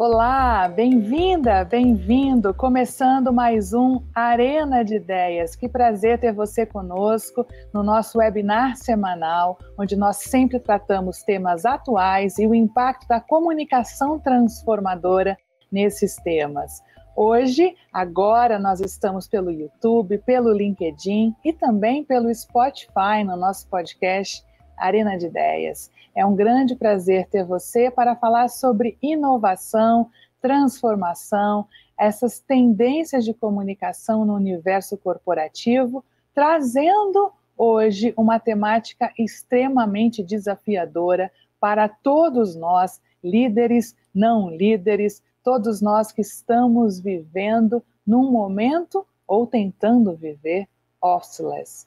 [0.00, 2.54] Olá, bem-vinda, bem-vindo.
[2.54, 5.56] Começando mais um Arena de Ideias.
[5.56, 7.44] Que prazer ter você conosco
[7.74, 14.20] no nosso webinar semanal, onde nós sempre tratamos temas atuais e o impacto da comunicação
[14.20, 15.36] transformadora
[15.68, 16.80] nesses temas.
[17.16, 24.44] Hoje, agora, nós estamos pelo YouTube, pelo LinkedIn e também pelo Spotify no nosso podcast
[24.78, 25.90] Arena de Ideias.
[26.18, 30.10] É um grande prazer ter você para falar sobre inovação,
[30.40, 36.04] transformação, essas tendências de comunicação no universo corporativo,
[36.34, 46.22] trazendo hoje uma temática extremamente desafiadora para todos nós, líderes, não líderes, todos nós que
[46.22, 50.66] estamos vivendo num momento ou tentando viver
[51.00, 51.86] officeless.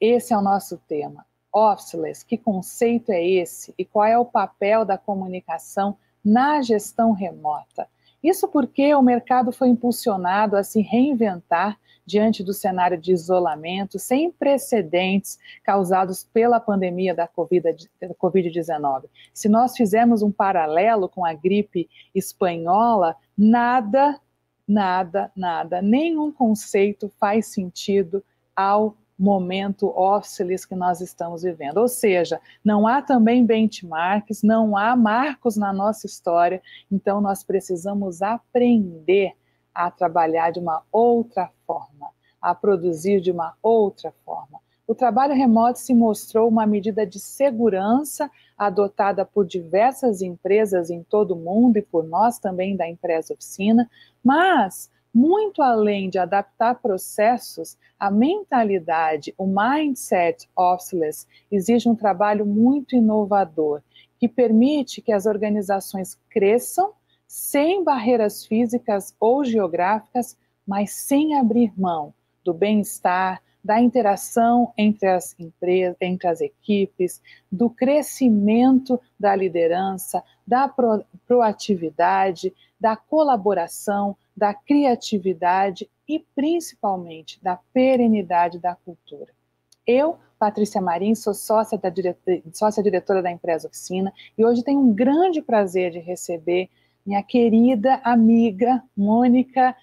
[0.00, 1.25] Esse é o nosso tema
[1.56, 7.88] officeless, que conceito é esse e qual é o papel da comunicação na gestão remota?
[8.22, 14.30] Isso porque o mercado foi impulsionado a se reinventar diante do cenário de isolamento sem
[14.30, 19.04] precedentes causados pela pandemia da Covid-19.
[19.32, 24.20] Se nós fizermos um paralelo com a gripe espanhola, nada,
[24.68, 28.22] nada, nada, nenhum conceito faz sentido
[28.54, 31.78] ao momento officeless que nós estamos vivendo.
[31.78, 38.20] Ou seja, não há também benchmarks, não há marcos na nossa história, então nós precisamos
[38.22, 39.32] aprender
[39.74, 44.60] a trabalhar de uma outra forma, a produzir de uma outra forma.
[44.86, 51.32] O trabalho remoto se mostrou uma medida de segurança adotada por diversas empresas em todo
[51.32, 53.90] o mundo e por nós também da empresa oficina,
[54.22, 62.94] mas muito além de adaptar processos, a mentalidade, o mindset officeless exige um trabalho muito
[62.94, 63.80] inovador
[64.18, 66.92] que permite que as organizações cresçam
[67.26, 72.12] sem barreiras físicas ou geográficas, mas sem abrir mão
[72.44, 80.68] do bem-estar, da interação entre as empresas, entre as equipes, do crescimento da liderança, da
[80.68, 89.32] pro proatividade, da colaboração, da criatividade e principalmente da perenidade da cultura.
[89.84, 91.92] Eu, Patrícia Marim, sou sócia, da
[92.52, 96.70] sócia diretora da empresa Oficina e hoje tenho um grande prazer de receber
[97.04, 99.74] minha querida amiga Mônica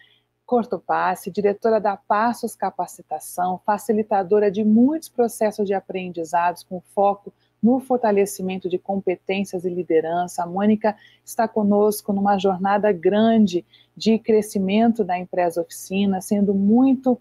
[0.53, 8.69] Cortopasse, diretora da Passos Capacitação, facilitadora de muitos processos de aprendizados com foco no fortalecimento
[8.69, 10.43] de competências e liderança.
[10.43, 13.65] A Mônica está conosco numa jornada grande
[13.97, 17.19] de crescimento da empresa oficina, sendo muito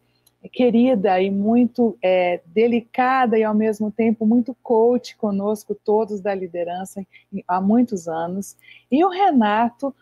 [0.53, 7.03] querida e muito é, delicada e ao mesmo tempo muito coach conosco todos da liderança
[7.49, 8.59] há muitos anos.
[8.91, 9.95] E o Renato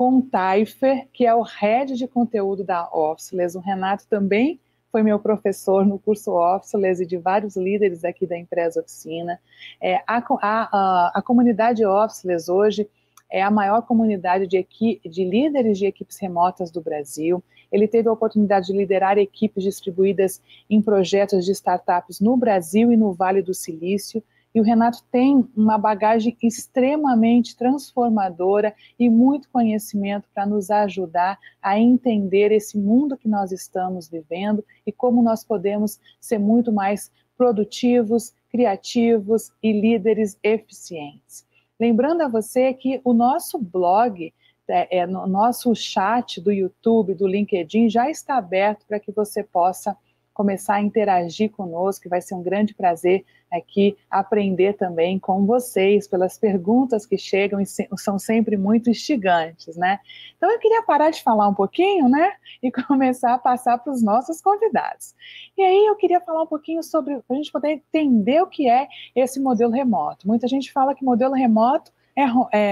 [0.00, 3.54] Contaifer, que é o head de conteúdo da Officeless.
[3.54, 4.58] O Renato também
[4.90, 9.38] foi meu professor no curso Officeless e de vários líderes aqui da empresa Oficina.
[9.78, 12.88] É, a, a, a, comunidade Officeless hoje
[13.30, 17.44] é a maior comunidade de, equi de líderes de equipes remotas do Brasil.
[17.70, 20.40] Ele teve a oportunidade de liderar equipes distribuídas
[20.70, 24.24] em projetos de startups no Brasil e no Vale do Silício.
[24.54, 31.78] E o Renato tem uma bagagem extremamente transformadora e muito conhecimento para nos ajudar a
[31.78, 38.34] entender esse mundo que nós estamos vivendo e como nós podemos ser muito mais produtivos,
[38.50, 41.46] criativos e líderes eficientes.
[41.78, 44.34] Lembrando a você que o nosso blog,
[44.68, 49.42] é, é, no nosso chat do YouTube, do LinkedIn, já está aberto para que você
[49.42, 49.96] possa
[50.40, 56.38] começar a interagir conosco, vai ser um grande prazer aqui aprender também com vocês, pelas
[56.38, 60.00] perguntas que chegam e são sempre muito instigantes, né?
[60.38, 62.32] Então eu queria parar de falar um pouquinho, né?
[62.62, 65.14] E começar a passar para os nossos convidados.
[65.58, 68.88] E aí eu queria falar um pouquinho sobre, a gente poder entender o que é
[69.14, 70.26] esse modelo remoto.
[70.26, 72.22] Muita gente fala que modelo remoto é,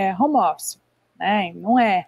[0.08, 0.80] é home office,
[1.18, 1.52] né?
[1.54, 2.06] Não é.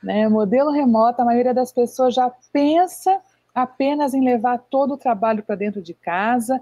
[0.00, 0.28] Né?
[0.28, 3.20] Modelo remoto, a maioria das pessoas já pensa
[3.54, 6.60] apenas em levar todo o trabalho para dentro de casa,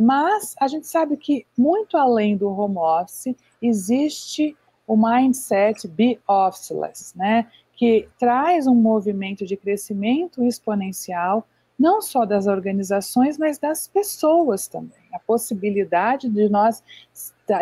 [0.00, 4.56] mas a gente sabe que muito além do home office existe
[4.86, 7.46] o mindset be officeless, né?
[7.74, 11.46] Que traz um movimento de crescimento exponencial
[11.78, 15.00] não só das organizações, mas das pessoas também.
[15.12, 16.82] A possibilidade de nós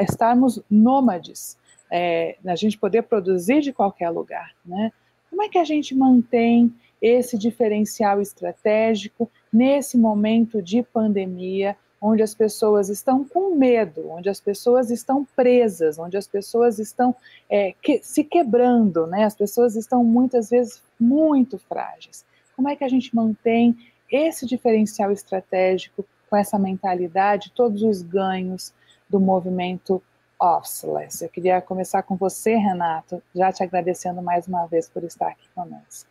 [0.00, 1.56] estarmos nômades,
[1.90, 4.92] é, a gente poder produzir de qualquer lugar, né?
[5.30, 12.34] Como é que a gente mantém esse diferencial estratégico nesse momento de pandemia, onde as
[12.34, 17.14] pessoas estão com medo, onde as pessoas estão presas, onde as pessoas estão
[17.48, 19.24] é, que, se quebrando, né?
[19.24, 22.24] As pessoas estão muitas vezes muito frágeis.
[22.56, 23.76] Como é que a gente mantém
[24.10, 28.72] esse diferencial estratégico com essa mentalidade, todos os ganhos
[29.08, 30.02] do movimento
[30.40, 31.22] Officeless?
[31.22, 35.48] Eu queria começar com você, Renato, já te agradecendo mais uma vez por estar aqui
[35.54, 36.08] conosco.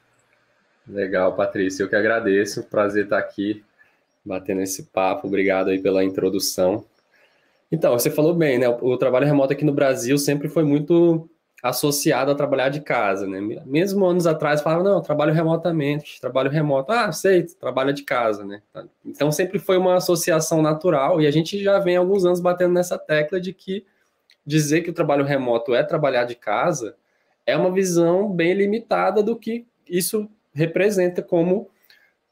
[0.88, 3.64] Legal, Patrícia, eu que agradeço, prazer estar aqui
[4.24, 5.28] batendo esse papo.
[5.28, 6.86] Obrigado aí pela introdução.
[7.72, 8.68] Então, você falou bem, né?
[8.68, 11.30] O trabalho remoto aqui no Brasil sempre foi muito
[11.62, 13.40] associado a trabalhar de casa, né?
[13.66, 16.92] Mesmo anos atrás falava, não, trabalho remotamente, trabalho remoto.
[16.92, 18.62] Ah, sei, trabalha de casa, né?
[19.06, 22.74] Então sempre foi uma associação natural e a gente já vem há alguns anos batendo
[22.74, 23.86] nessa tecla de que
[24.50, 26.96] dizer que o trabalho remoto é trabalhar de casa
[27.46, 31.69] é uma visão bem limitada do que isso representa como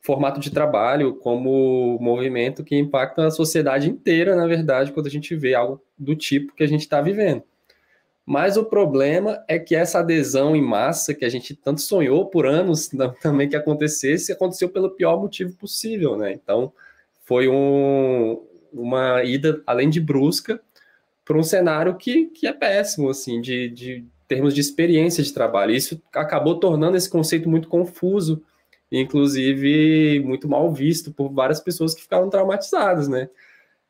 [0.01, 5.35] formato de trabalho, como movimento que impacta a sociedade inteira, na verdade, quando a gente
[5.35, 7.43] vê algo do tipo que a gente está vivendo.
[8.25, 12.45] Mas o problema é que essa adesão em massa que a gente tanto sonhou por
[12.45, 12.89] anos
[13.21, 16.33] também que acontecesse, aconteceu pelo pior motivo possível, né?
[16.33, 16.73] Então,
[17.23, 18.43] foi um,
[18.73, 20.59] uma ida, além de brusca,
[21.27, 25.75] para um cenário que, que é péssimo, assim, de, de termos de experiência de trabalho.
[25.75, 28.41] Isso acabou tornando esse conceito muito confuso,
[28.89, 33.29] inclusive muito mal visto por várias pessoas que ficaram traumatizadas, né?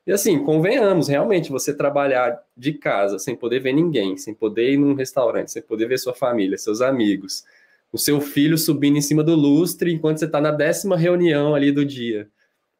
[0.07, 4.77] E assim, convenhamos, realmente, você trabalhar de casa sem poder ver ninguém, sem poder ir
[4.77, 7.43] num restaurante, sem poder ver sua família, seus amigos,
[7.91, 11.71] o seu filho subindo em cima do lustre enquanto você está na décima reunião ali
[11.71, 12.29] do dia.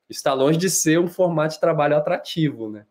[0.10, 2.86] Está longe de ser um formato de trabalho atrativo, né?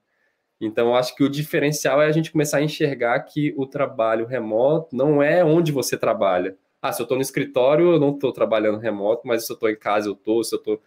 [0.60, 4.96] Então, acho que o diferencial é a gente começar a enxergar que o trabalho remoto
[4.96, 6.56] não é onde você trabalha.
[6.80, 9.68] Ah, se eu estou no escritório, eu não estou trabalhando remoto, mas se eu estou
[9.68, 10.80] em casa, eu estou, se eu estou...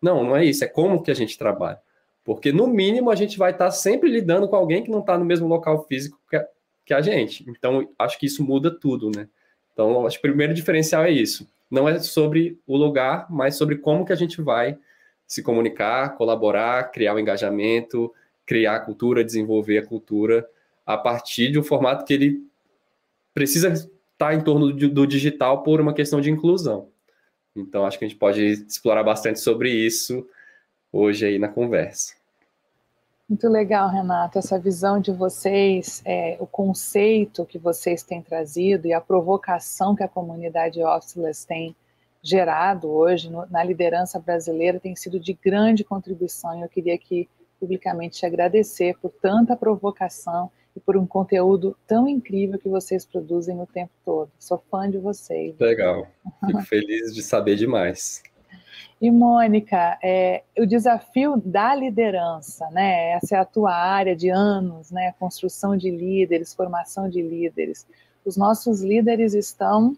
[0.00, 1.78] Não, não é isso, é como que a gente trabalha.
[2.24, 5.16] Porque, no mínimo, a gente vai estar tá sempre lidando com alguém que não está
[5.16, 6.46] no mesmo local físico que a,
[6.84, 7.44] que a gente.
[7.48, 9.28] Então, acho que isso muda tudo, né?
[9.72, 11.48] Então, acho que o primeiro diferencial é isso.
[11.70, 14.78] Não é sobre o lugar, mas sobre como que a gente vai
[15.26, 18.12] se comunicar, colaborar, criar o um engajamento,
[18.52, 20.46] criar a cultura, desenvolver a cultura
[20.84, 22.46] a partir de um formato que ele
[23.32, 26.88] precisa estar em torno do, digital por uma questão de inclusão.
[27.56, 30.26] Então, acho que a gente pode explorar bastante sobre isso
[30.92, 32.14] hoje aí na conversa.
[33.26, 38.92] Muito legal, Renato, essa visão de vocês, é, o conceito que vocês têm trazido e
[38.92, 41.74] a provocação que a comunidade Officeless tem
[42.22, 46.60] gerado hoje no, na liderança brasileira tem sido de grande contribuição.
[46.60, 47.26] Eu queria que
[47.62, 53.60] publicamente te agradecer por tanta provocação e por um conteúdo tão incrível que vocês produzem
[53.60, 54.28] o tempo todo.
[54.36, 55.54] Sou fã de vocês.
[55.60, 56.08] Legal,
[56.44, 58.20] fico feliz de saber demais.
[59.00, 63.12] E Mônica, é, o desafio da liderança, né?
[63.12, 65.14] Essa é a tua área de anos, né?
[65.20, 67.86] Construção de líderes, formação de líderes.
[68.24, 69.96] Os nossos líderes estão,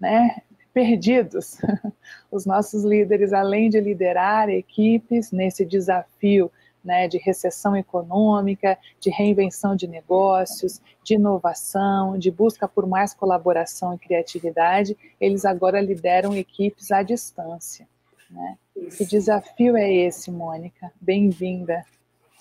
[0.00, 0.38] né?
[0.72, 1.58] Perdidos.
[2.32, 6.50] Os nossos líderes, além de liderar equipes nesse desafio
[6.84, 13.94] né, de recessão econômica, de reinvenção de negócios, de inovação, de busca por mais colaboração
[13.94, 17.88] e criatividade, eles agora lideram equipes à distância.
[18.30, 18.56] Né?
[18.96, 20.92] Que desafio é esse, Mônica?
[21.00, 21.84] Bem-vinda.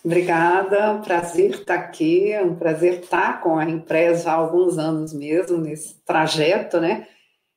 [0.04, 5.58] Obrigada, prazer estar aqui, é um prazer estar com a empresa há alguns anos mesmo,
[5.58, 7.08] nesse trajeto, né?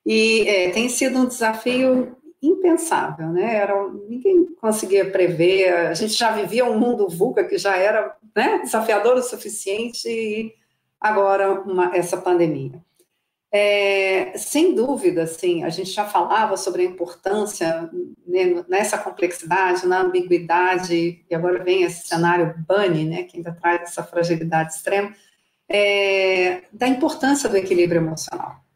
[0.05, 3.55] E é, tem sido um desafio impensável, né?
[3.55, 8.59] Era, ninguém conseguia prever, a gente já vivia um mundo VUCA que já era né,
[8.59, 10.53] desafiador o suficiente e
[10.99, 12.81] agora uma, essa pandemia.
[13.51, 17.89] É, sem dúvida, sim, a gente já falava sobre a importância
[18.27, 23.83] né, nessa complexidade, na ambiguidade, e agora vem esse cenário Bunny, né, que ainda traz
[23.83, 25.13] essa fragilidade extrema,
[25.69, 28.66] é, da importância do equilíbrio emocional.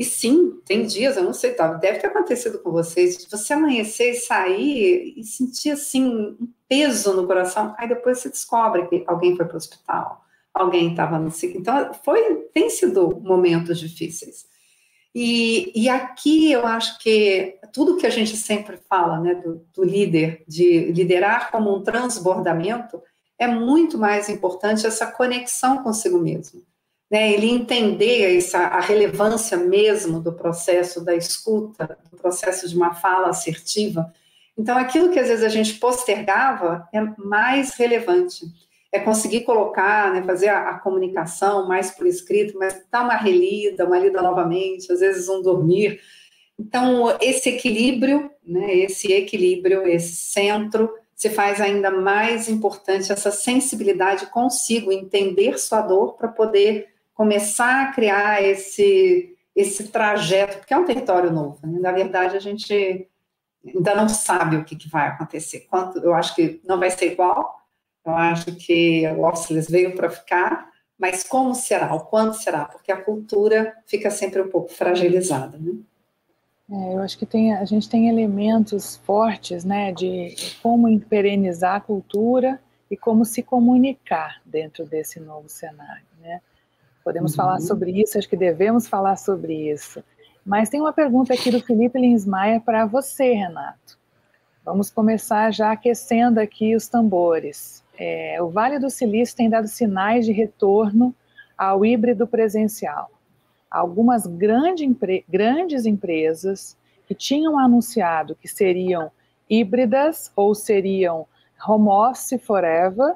[0.00, 4.14] E sim, tem dias, eu não sei, deve ter acontecido com vocês, você amanhecer e
[4.14, 9.44] sair e sentir assim um peso no coração, aí depois você descobre que alguém foi
[9.44, 11.60] para o hospital, alguém estava no ciclo.
[11.60, 14.46] Então, foi, tem sido momentos difíceis.
[15.14, 19.84] E, e aqui eu acho que tudo que a gente sempre fala, né, do, do
[19.84, 23.02] líder, de liderar como um transbordamento,
[23.38, 26.62] é muito mais importante essa conexão consigo mesmo
[27.10, 32.94] né, ele entender essa, a relevância mesmo do processo da escuta, do processo de uma
[32.94, 34.12] fala assertiva.
[34.56, 38.44] Então, aquilo que às vezes a gente postergava é mais relevante.
[38.92, 43.86] É conseguir colocar, né, fazer a, a comunicação mais por escrito, mas dar uma relida,
[43.86, 46.00] uma lida novamente, às vezes um dormir.
[46.58, 54.26] Então, esse equilíbrio, né, esse equilíbrio, esse centro, se faz ainda mais importante essa sensibilidade
[54.26, 56.89] consigo, entender sua dor para poder
[57.20, 61.58] começar a criar esse, esse trajeto, porque é um território novo.
[61.66, 61.78] Né?
[61.78, 63.06] Na verdade, a gente
[63.62, 65.66] ainda não sabe o que, que vai acontecer.
[65.68, 67.60] Quanto, eu acho que não vai ser igual,
[68.06, 72.64] eu acho que o Oxley veio para ficar, mas como será, o quanto será?
[72.64, 75.74] Porque a cultura fica sempre um pouco fragilizada, né?
[76.70, 81.80] É, eu acho que tem, a gente tem elementos fortes, né, de como perenizar a
[81.80, 82.58] cultura
[82.90, 86.40] e como se comunicar dentro desse novo cenário, né?
[87.10, 87.36] Podemos uhum.
[87.36, 90.02] falar sobre isso, acho que devemos falar sobre isso.
[90.46, 93.98] Mas tem uma pergunta aqui do Felipe Linsmaia para você, Renato.
[94.64, 97.82] Vamos começar já aquecendo aqui os tambores.
[97.98, 101.12] É, o Vale do Silício tem dado sinais de retorno
[101.58, 103.10] ao híbrido presencial
[103.70, 106.76] algumas grande empre grandes empresas
[107.06, 109.12] que tinham anunciado que seriam
[109.48, 111.26] híbridas ou seriam
[111.66, 113.14] home office forever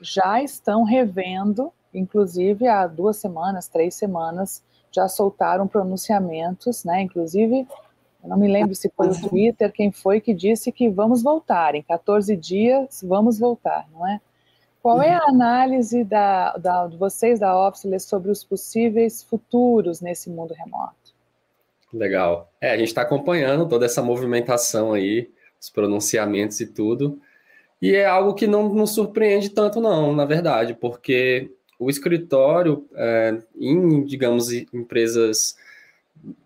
[0.00, 7.02] já estão revendo, inclusive há duas semanas, três semanas, já soltaram pronunciamentos, né?
[7.02, 7.66] Inclusive,
[8.22, 11.74] eu não me lembro se foi o Twitter quem foi que disse que vamos voltar,
[11.74, 14.20] em 14 dias vamos voltar, não é?
[14.84, 15.28] Qual é a uhum.
[15.34, 21.14] análise da, da, de vocês da Officeless sobre os possíveis futuros nesse mundo remoto?
[21.90, 22.52] Legal.
[22.60, 27.18] É, a gente está acompanhando toda essa movimentação aí, os pronunciamentos e tudo.
[27.80, 31.50] E é algo que não nos surpreende tanto, não, na verdade, porque
[31.84, 35.54] o escritório, é, em, digamos, empresas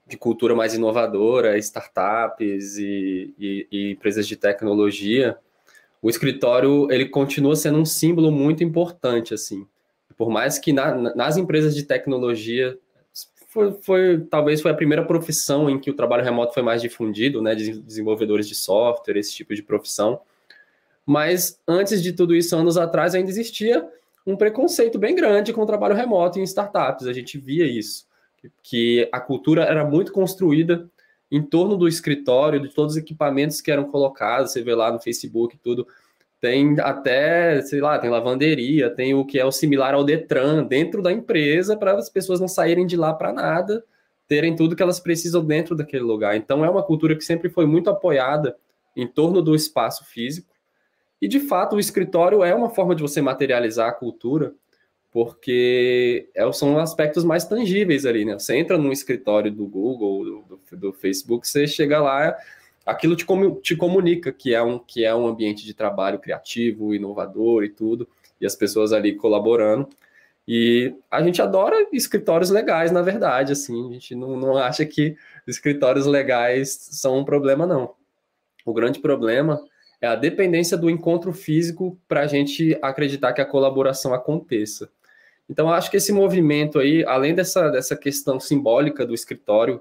[0.07, 5.37] de cultura mais inovadora, startups e, e, e empresas de tecnologia,
[6.03, 9.65] o escritório ele continua sendo um símbolo muito importante assim.
[10.17, 12.77] Por mais que na, nas empresas de tecnologia
[13.47, 17.41] foi, foi, talvez foi a primeira profissão em que o trabalho remoto foi mais difundido,
[17.41, 20.21] né, de desenvolvedores de software, esse tipo de profissão.
[21.07, 23.89] Mas antes de tudo isso, anos atrás, ainda existia
[24.29, 27.07] um preconceito bem grande com o trabalho remoto em startups.
[27.07, 28.07] A gente via isso,
[28.63, 30.87] que a cultura era muito construída
[31.31, 35.01] em torno do escritório, de todos os equipamentos que eram colocados, você vê lá no
[35.01, 35.87] Facebook tudo,
[36.41, 41.03] tem até, sei lá, tem lavanderia, tem o que é o similar ao Detran dentro
[41.03, 43.83] da empresa para as pessoas não saírem de lá para nada,
[44.27, 46.37] terem tudo que elas precisam dentro daquele lugar.
[46.37, 48.57] Então é uma cultura que sempre foi muito apoiada
[48.95, 50.53] em torno do espaço físico.
[51.21, 54.55] E de fato, o escritório é uma forma de você materializar a cultura
[55.11, 58.39] porque é, são aspectos mais tangíveis ali, né?
[58.39, 62.37] Você entra num escritório do Google, do, do, Facebook, você chega lá,
[62.85, 63.27] aquilo te,
[63.63, 68.07] te, comunica que é, um, que é um ambiente de trabalho criativo, inovador e tudo,
[68.41, 69.89] e as pessoas ali colaborando.
[70.47, 75.17] E a gente adora escritórios legais, na verdade, assim, a gente não, não acha que
[75.47, 77.95] escritórios legais são um problema, não.
[78.65, 79.61] O grande problema
[80.01, 84.89] é a dependência do encontro físico para a gente acreditar que a colaboração aconteça.
[85.51, 89.81] Então, acho que esse movimento aí, além dessa, dessa questão simbólica do escritório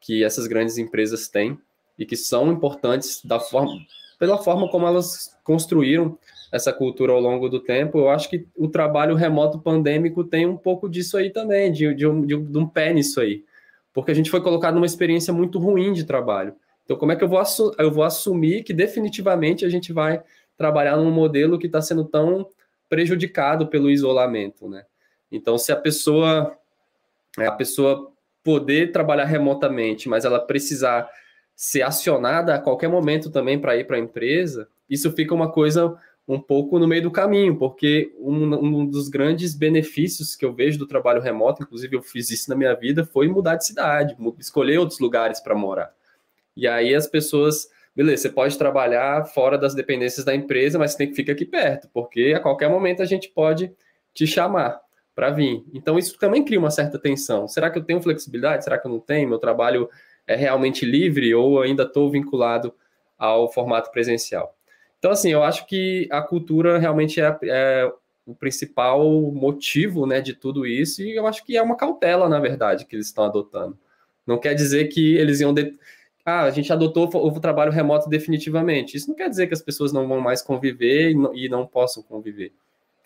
[0.00, 1.58] que essas grandes empresas têm
[1.98, 3.72] e que são importantes da forma,
[4.18, 6.18] pela forma como elas construíram
[6.52, 10.56] essa cultura ao longo do tempo, eu acho que o trabalho remoto pandêmico tem um
[10.56, 13.44] pouco disso aí também, de, de, um, de um pé nisso aí.
[13.92, 16.54] Porque a gente foi colocado numa experiência muito ruim de trabalho.
[16.84, 17.42] Então, como é que eu vou,
[17.78, 20.22] eu vou assumir que definitivamente a gente vai
[20.56, 22.48] trabalhar num modelo que está sendo tão
[22.88, 24.84] prejudicado pelo isolamento, né?
[25.32, 26.56] Então, se a pessoa
[27.38, 28.12] a pessoa
[28.44, 31.08] poder trabalhar remotamente, mas ela precisar
[31.56, 35.96] ser acionada a qualquer momento também para ir para a empresa, isso fica uma coisa
[36.26, 40.78] um pouco no meio do caminho, porque um, um, dos grandes benefícios que eu vejo
[40.78, 44.78] do trabalho remoto, inclusive eu fiz isso na minha vida, foi mudar de cidade, escolher
[44.78, 45.92] outros lugares para morar.
[46.56, 50.98] E aí as pessoas, beleza, você pode trabalhar fora das dependências da empresa, mas você
[50.98, 53.72] tem que ficar aqui perto, porque a qualquer momento a gente pode
[54.12, 54.80] te chamar
[55.14, 55.64] para vir.
[55.72, 57.46] Então, isso também cria uma certa tensão.
[57.46, 58.64] Será que eu tenho flexibilidade?
[58.64, 59.28] Será que eu não tenho?
[59.28, 59.88] Meu trabalho
[60.26, 62.74] é realmente livre ou ainda estou vinculado
[63.16, 64.56] ao formato presencial?
[64.98, 67.92] Então, assim, eu acho que a cultura realmente é, é,
[68.26, 72.40] o principal motivo né, de tudo isso, e eu acho que é uma cautela, na
[72.40, 73.78] verdade, que eles estão adotando.
[74.26, 75.52] Não quer dizer que eles iam.
[75.52, 75.78] De...
[76.24, 78.96] Ah, a gente adotou o trabalho remoto definitivamente.
[78.96, 81.66] Isso não quer dizer que as pessoas não vão mais conviver e não, e não
[81.66, 82.52] possam conviver.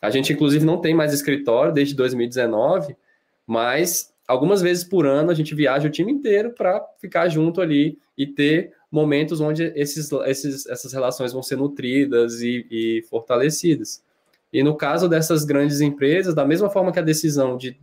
[0.01, 2.97] A gente, inclusive, não tem mais escritório desde 2019,
[3.45, 7.99] mas algumas vezes por ano a gente viaja o time inteiro para ficar junto ali
[8.17, 14.03] e ter momentos onde esses, esses, essas relações vão ser nutridas e, e fortalecidas.
[14.53, 17.77] E no caso dessas grandes empresas, da mesma forma que a decisão de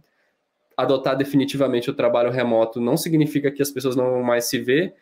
[0.75, 4.93] adotar definitivamente o trabalho remoto não significa que as pessoas não vão mais se ver,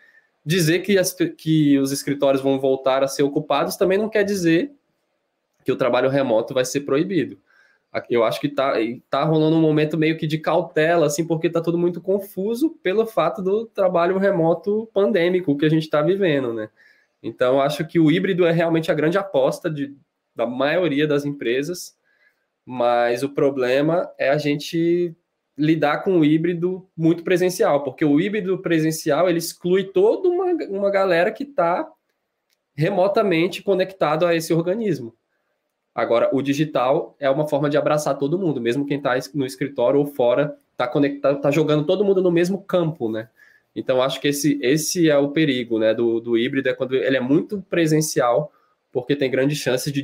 [0.45, 4.71] dizer que, as, que os escritórios vão voltar a ser ocupados também não quer dizer
[5.63, 7.39] que o trabalho remoto vai ser proibido.
[8.09, 8.73] Eu acho que está
[9.07, 13.05] tá rolando um momento meio que de cautela, assim, porque está tudo muito confuso pelo
[13.05, 16.69] fato do trabalho remoto pandêmico que a gente está vivendo, né?
[17.21, 19.95] Então, acho que o híbrido é realmente a grande aposta de,
[20.35, 21.95] da maioria das empresas,
[22.65, 25.15] mas o problema é a gente
[25.57, 30.89] lidar com o híbrido muito presencial, porque o híbrido presencial ele exclui toda uma, uma
[30.89, 31.87] galera que está
[32.75, 35.15] remotamente conectado a esse organismo.
[35.93, 39.99] Agora, o digital é uma forma de abraçar todo mundo, mesmo quem está no escritório
[39.99, 43.29] ou fora, está conectado, tá jogando todo mundo no mesmo campo, né?
[43.75, 47.17] Então, acho que esse, esse é o perigo né, do, do híbrido, é quando ele
[47.17, 48.51] é muito presencial,
[48.91, 50.03] porque tem grande chance de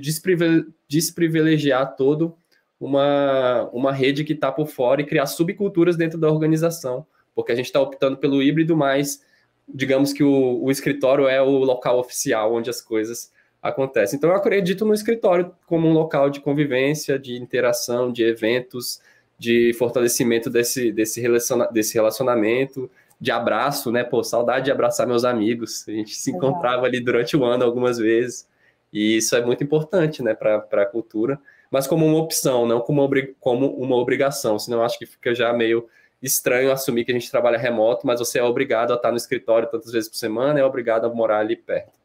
[0.87, 2.35] desprivilegiar todo
[2.79, 7.05] uma, uma rede que está por fora e criar subculturas dentro da organização,
[7.35, 9.21] porque a gente está optando pelo híbrido, mas
[9.67, 13.31] digamos que o, o escritório é o local oficial onde as coisas
[13.61, 14.17] acontecem.
[14.17, 19.01] Então, eu acredito no escritório como um local de convivência, de interação, de eventos,
[19.37, 24.03] de fortalecimento desse, desse, relaciona, desse relacionamento, de abraço, né?
[24.03, 25.85] Pô, saudade de abraçar meus amigos.
[25.87, 28.47] A gente se encontrava ali durante o ano algumas vezes.
[28.93, 31.39] E isso é muito importante, né, para a cultura
[31.71, 35.53] mas como uma opção, não como uma, como uma obrigação, senão acho que fica já
[35.53, 35.87] meio
[36.21, 39.69] estranho assumir que a gente trabalha remoto, mas você é obrigado a estar no escritório
[39.69, 41.99] tantas vezes por semana, é obrigado a morar ali perto.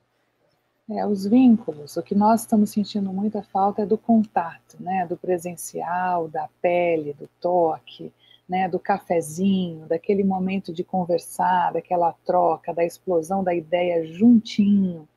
[0.90, 5.16] É, os vínculos, o que nós estamos sentindo muita falta é do contato, né, do
[5.16, 8.12] presencial, da pele, do toque,
[8.46, 15.08] né, do cafezinho, daquele momento de conversar, daquela troca, da explosão da ideia juntinho,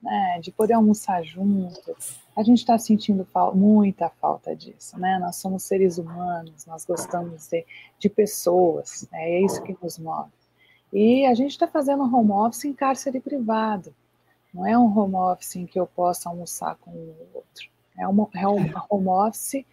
[0.00, 2.20] né, de poder almoçar juntos.
[2.36, 5.18] A gente está sentindo fa muita falta disso, né?
[5.18, 7.64] Nós somos seres humanos, nós gostamos de,
[7.98, 9.30] de pessoas, né?
[9.30, 10.30] é isso que nos move.
[10.92, 13.94] E a gente está fazendo home office em cárcere privado.
[14.52, 17.68] Não é um home office em que eu possa almoçar com o outro.
[17.98, 19.64] É, uma, é um home office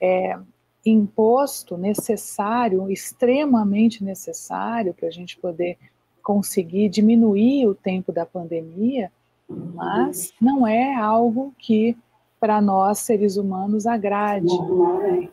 [0.00, 0.38] é,
[0.84, 5.78] imposto, necessário, extremamente necessário para a gente poder
[6.22, 9.10] conseguir diminuir o tempo da pandemia,
[9.48, 11.96] mas não é algo que
[12.40, 14.46] para nós seres humanos agrade.
[14.46, 15.28] Né?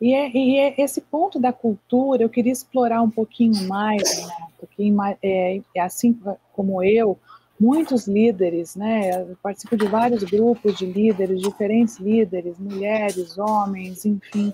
[0.00, 4.34] E, é, e é esse ponto da cultura eu queria explorar um pouquinho mais, né?
[4.60, 6.16] porque é, é, assim
[6.52, 7.18] como eu,
[7.58, 9.22] muitos líderes, né?
[9.22, 14.52] Eu participo de vários grupos de líderes, diferentes líderes, mulheres, homens, enfim,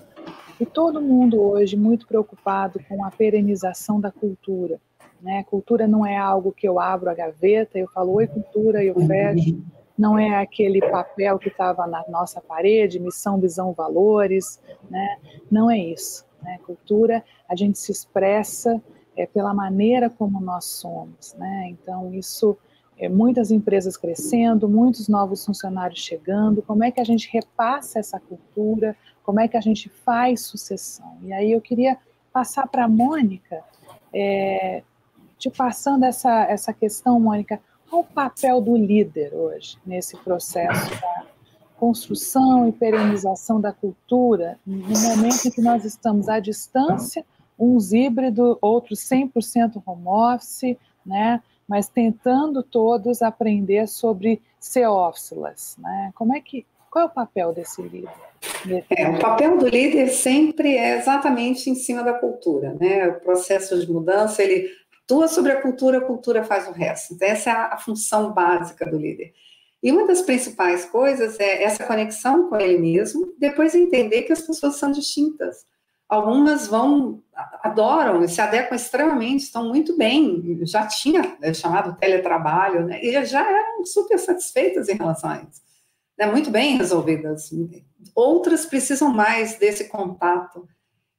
[0.59, 4.79] e todo mundo hoje muito preocupado com a perenização da cultura.
[5.21, 5.43] Né?
[5.49, 8.95] Cultura não é algo que eu abro a gaveta, eu falo, oi, cultura, e eu
[8.95, 9.61] fecho.
[9.97, 14.59] Não é aquele papel que estava na nossa parede, missão, visão, valores.
[14.89, 15.17] Né?
[15.51, 16.25] Não é isso.
[16.41, 16.59] Né?
[16.65, 18.81] Cultura, a gente se expressa
[19.15, 21.35] é, pela maneira como nós somos.
[21.35, 21.67] Né?
[21.69, 22.57] Então, isso
[22.97, 28.19] é, muitas empresas crescendo, muitos novos funcionários chegando, como é que a gente repassa essa
[28.19, 31.17] cultura, como é que a gente faz sucessão.
[31.21, 31.97] E aí eu queria
[32.31, 33.63] passar para a Mônica,
[34.13, 34.83] é,
[35.37, 37.59] te passando essa, essa questão, Mônica,
[37.93, 41.25] qual o papel do líder hoje nesse processo da
[41.77, 47.23] construção e perenização da cultura, no momento em que nós estamos à distância,
[47.59, 50.75] uns híbrido, outros 100% home office,
[51.05, 51.39] né?
[51.67, 56.11] mas tentando todos aprender sobre ser officeless, né?
[56.15, 58.09] Como é que qual é o papel desse líder?
[58.89, 63.07] É, o papel do líder sempre é exatamente em cima da cultura, né?
[63.07, 64.69] O processo de mudança ele
[65.05, 67.13] atua sobre a cultura, a cultura faz o resto.
[67.13, 69.33] Então, essa é a, função básica do líder.
[69.81, 74.41] E uma das principais coisas é essa conexão com ele mesmo, depois entender que as
[74.41, 75.65] pessoas são distintas.
[76.07, 77.21] Algumas vão,
[77.61, 83.41] adoram se adequam extremamente, estão muito bem, já tinha é, chamado teletrabalho, né, e já
[83.41, 85.61] eram super satisfeitas em relação a isso,
[86.17, 87.49] né, muito bem resolvidas.
[88.15, 90.67] Outras precisam mais desse contato.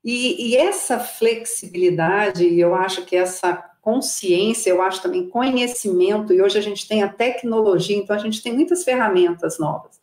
[0.02, 6.58] E, e essa flexibilidade, eu acho que essa consciência, eu acho também conhecimento, e hoje
[6.58, 10.00] a gente tem a tecnologia, então a gente tem muitas ferramentas novas.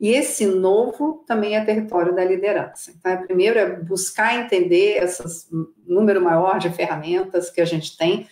[0.00, 2.90] E esse novo também é território da liderança.
[2.90, 5.46] Então, primeiro é buscar entender esse
[5.86, 8.26] número maior de ferramentas que a gente tem.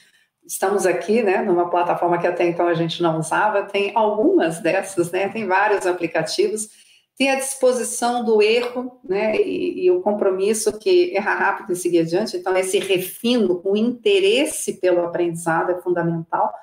[0.44, 5.12] Estamos aqui, né, numa plataforma que até então a gente não usava, tem algumas dessas,
[5.12, 6.70] né, tem vários aplicativos
[7.18, 12.00] ter a disposição do erro, né, e, e, o compromisso que errar rápido e seguir
[12.00, 12.36] adiante.
[12.36, 16.54] Então, esse refino, o interesse pelo aprendizado é fundamental,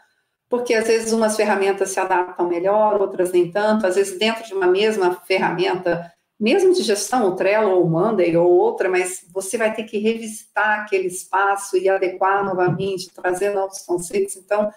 [0.49, 3.85] porque às vezes umas ferramentas se adaptam melhor, outras nem tanto.
[3.85, 8.37] Às vezes, dentro de uma mesma ferramenta, mesmo de gestão, o Trello ou o Monday
[8.37, 13.79] ou outra, mas você vai ter que revisitar aquele espaço e adequar novamente, trazer novos
[13.81, 14.37] conceitos.
[14.37, 14.71] Então,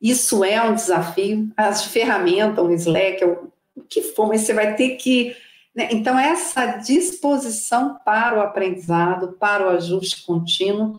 [0.00, 1.48] Isso é um desafio.
[1.56, 3.24] As ferramentas, o Slack,
[3.82, 5.36] que for, mas você vai ter que.
[5.74, 5.88] Né?
[5.90, 10.98] Então, essa disposição para o aprendizado, para o ajuste contínuo,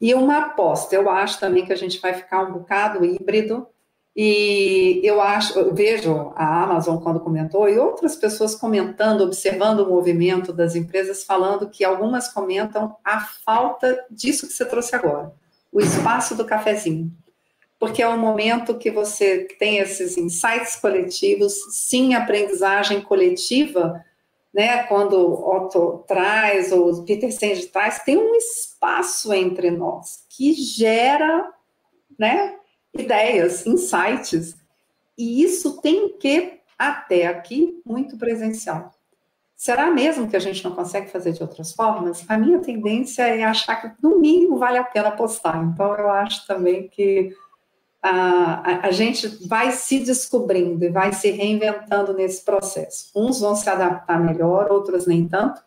[0.00, 0.94] e uma aposta.
[0.94, 3.66] Eu acho também que a gente vai ficar um bocado híbrido,
[4.14, 9.90] e eu acho, eu vejo a Amazon quando comentou, e outras pessoas comentando, observando o
[9.90, 15.34] movimento das empresas, falando que algumas comentam a falta disso que você trouxe agora,
[15.70, 17.12] o espaço do cafezinho.
[17.78, 24.02] Porque é um momento que você tem esses insights coletivos, sim, aprendizagem coletiva,
[24.52, 24.84] né?
[24.84, 31.52] Quando Otto traz, ou Peter Senge traz, tem um espaço entre nós que gera,
[32.18, 32.56] né?
[33.00, 34.56] ideias, insights.
[35.16, 38.92] E isso tem que, até aqui, muito presencial.
[39.54, 42.24] Será mesmo que a gente não consegue fazer de outras formas?
[42.28, 45.64] A minha tendência é achar que, no mínimo, vale a pena postar.
[45.64, 47.34] Então, eu acho também que
[48.08, 53.10] a, a, gente vai se descobrindo e vai se reinventando nesse processo.
[53.14, 55.60] Uns vão se adaptar melhor, outros nem tanto.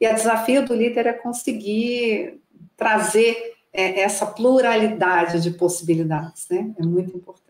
[0.00, 2.40] E o desafio do líder é conseguir
[2.76, 6.72] trazer é, essa pluralidade de possibilidades, né?
[6.78, 7.47] É muito importante.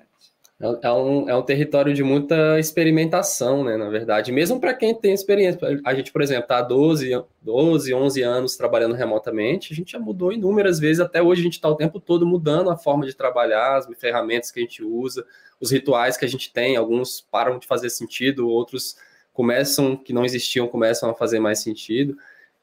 [0.61, 4.33] É, é um, é um território de muita experimentação, né, na verdade.
[4.33, 5.61] Mesmo para quem tem experiência.
[5.85, 9.99] A gente, por exemplo, está há 12, 12, 11 anos trabalhando remotamente, a gente já
[9.99, 11.01] mudou inúmeras vezes.
[11.01, 14.51] Até hoje a gente está o tempo todo mudando a forma de trabalhar, as ferramentas
[14.51, 15.25] que a gente usa,
[15.61, 16.77] os rituais que a gente tem.
[16.77, 18.97] Alguns param de fazer sentido, outros
[19.33, 22.19] começam, que não existiam, começam a fazer mais sentido.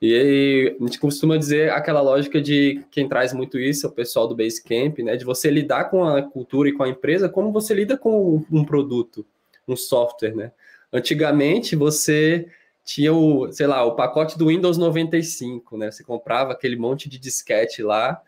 [0.08, 4.28] E a gente costuma dizer aquela lógica de quem traz muito isso é o pessoal
[4.28, 5.15] do Basecamp, né?
[5.15, 8.63] De você lidar com a cultura e com a empresa como você lida com um
[8.63, 9.26] produto,
[9.68, 10.52] um software, né?
[10.94, 12.48] Antigamente, você
[12.84, 15.89] tinha o, sei lá, o pacote do Windows 95, né?
[15.89, 18.22] Você comprava aquele monte de disquete lá,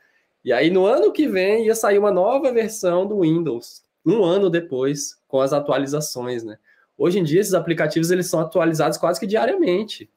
[0.44, 4.50] e aí no ano que vem ia sair uma nova versão do Windows, um ano
[4.50, 6.58] depois, com as atualizações, né?
[6.98, 10.10] Hoje em dia, esses aplicativos eles são atualizados quase que diariamente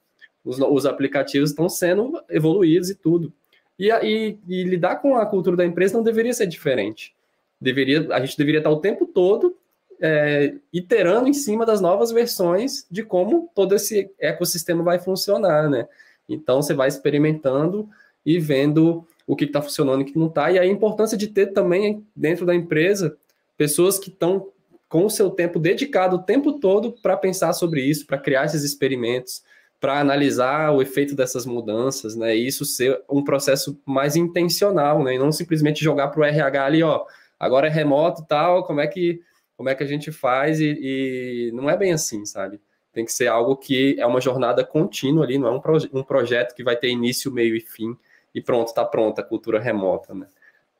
[0.44, 3.32] os, os aplicativos estão sendo evoluídos e tudo.
[3.78, 7.14] E, e, e, lidar com a cultura da empresa não deveria ser diferente.
[7.60, 9.56] Deveria, a gente deveria estar o tempo todo
[10.00, 15.86] é, iterando em cima das novas versões de como todo esse ecossistema vai funcionar, né?
[16.28, 17.88] Então você vai experimentando
[18.24, 20.50] e vendo o que está funcionando e o que não está.
[20.50, 23.16] E a importância de ter também dentro da empresa
[23.56, 24.48] pessoas que estão
[24.88, 28.64] com o seu tempo dedicado o tempo todo para pensar sobre isso, para criar esses
[28.64, 29.42] experimentos,
[29.80, 32.36] para analisar o efeito dessas mudanças, né?
[32.36, 35.14] E isso ser um processo mais intencional, né?
[35.14, 37.04] E não simplesmente jogar para o RH ali, ó,
[37.38, 39.20] agora é remoto tal, como é que
[39.56, 42.58] como é que a gente faz e, e, não é bem assim, sabe?
[42.94, 46.02] Tem que ser algo que é uma jornada contínua ali, não é um, proje um
[46.02, 47.94] projeto que vai ter início, meio e fim
[48.34, 50.26] e pronto, está pronta a cultura remota, né?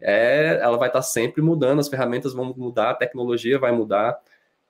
[0.00, 4.18] É, ela vai estar tá sempre mudando, as ferramentas vão mudar, a tecnologia vai mudar,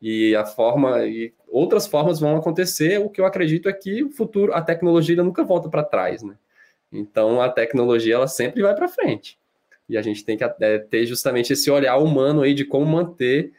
[0.00, 2.98] e a forma e outras formas vão acontecer.
[2.98, 6.34] O que eu acredito é que o futuro, a tecnologia nunca volta para trás, né?
[6.92, 9.38] Então a tecnologia ela sempre vai para frente.
[9.88, 13.52] E a gente tem que é, ter justamente esse olhar humano aí de como manter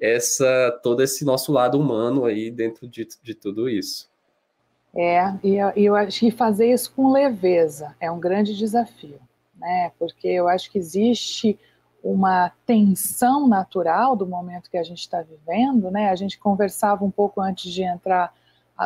[0.00, 4.08] essa todo esse nosso lado humano aí dentro de, de tudo isso.
[4.94, 9.18] É, e eu, eu acho que fazer isso com leveza é um grande desafio,
[9.56, 9.92] né?
[9.98, 11.58] Porque eu acho que existe
[12.02, 16.10] uma tensão natural do momento que a gente está vivendo, né?
[16.10, 18.32] A gente conversava um pouco antes de entrar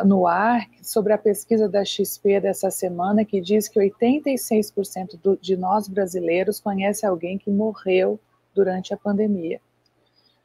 [0.04, 5.54] no ar sobre a pesquisa da XP dessa semana que diz que 86% do, de
[5.54, 8.18] nós brasileiros conhece alguém que morreu
[8.54, 9.60] durante a pandemia.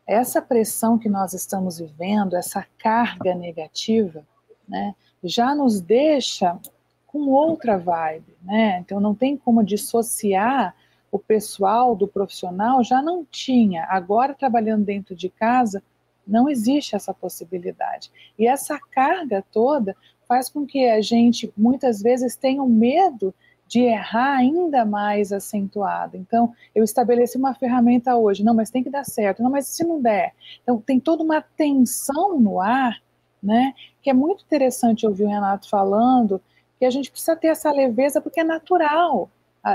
[0.06, 4.26] Essa pressão que nós estamos vivendo, essa carga negativa,
[4.68, 6.60] né, já nos deixa
[7.06, 8.80] com outra vibe, né?
[8.80, 10.76] Então não tem como dissociar
[11.12, 13.86] o pessoal do profissional já não tinha.
[13.90, 15.82] Agora, trabalhando dentro de casa,
[16.28, 18.12] não existe essa possibilidade.
[18.38, 19.96] E essa carga toda
[20.28, 23.34] faz com que a gente, muitas vezes, tenha um medo
[23.68, 26.18] de errar ainda mais acentuado.
[26.18, 29.84] Então, eu estabeleci uma ferramenta hoje, não, mas tem que dar certo, não, mas se
[29.84, 30.34] não der.
[30.64, 33.02] Então, tem toda uma tensão no ar,
[33.44, 36.42] né, que é muito interessante ouvir o Renato falando,
[36.80, 39.30] que a gente precisa ter essa leveza porque é natural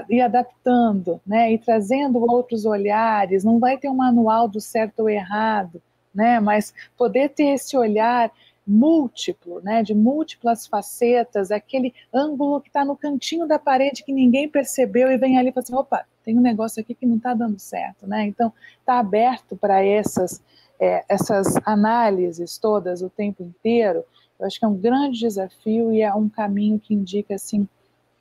[0.09, 5.11] e adaptando, né, e trazendo outros olhares, não vai ter um manual do certo ou
[5.11, 5.83] errado,
[6.15, 8.31] né, mas poder ter esse olhar
[8.67, 14.49] múltiplo, né, de múltiplas facetas, aquele ângulo que está no cantinho da parede que ninguém
[14.49, 17.35] percebeu e vem ali e fala assim, opa, tem um negócio aqui que não está
[17.35, 20.41] dando certo, né, então está aberto para essas,
[20.79, 24.05] é, essas análises todas o tempo inteiro,
[24.39, 27.69] eu acho que é um grande desafio e é um caminho que indica, assim,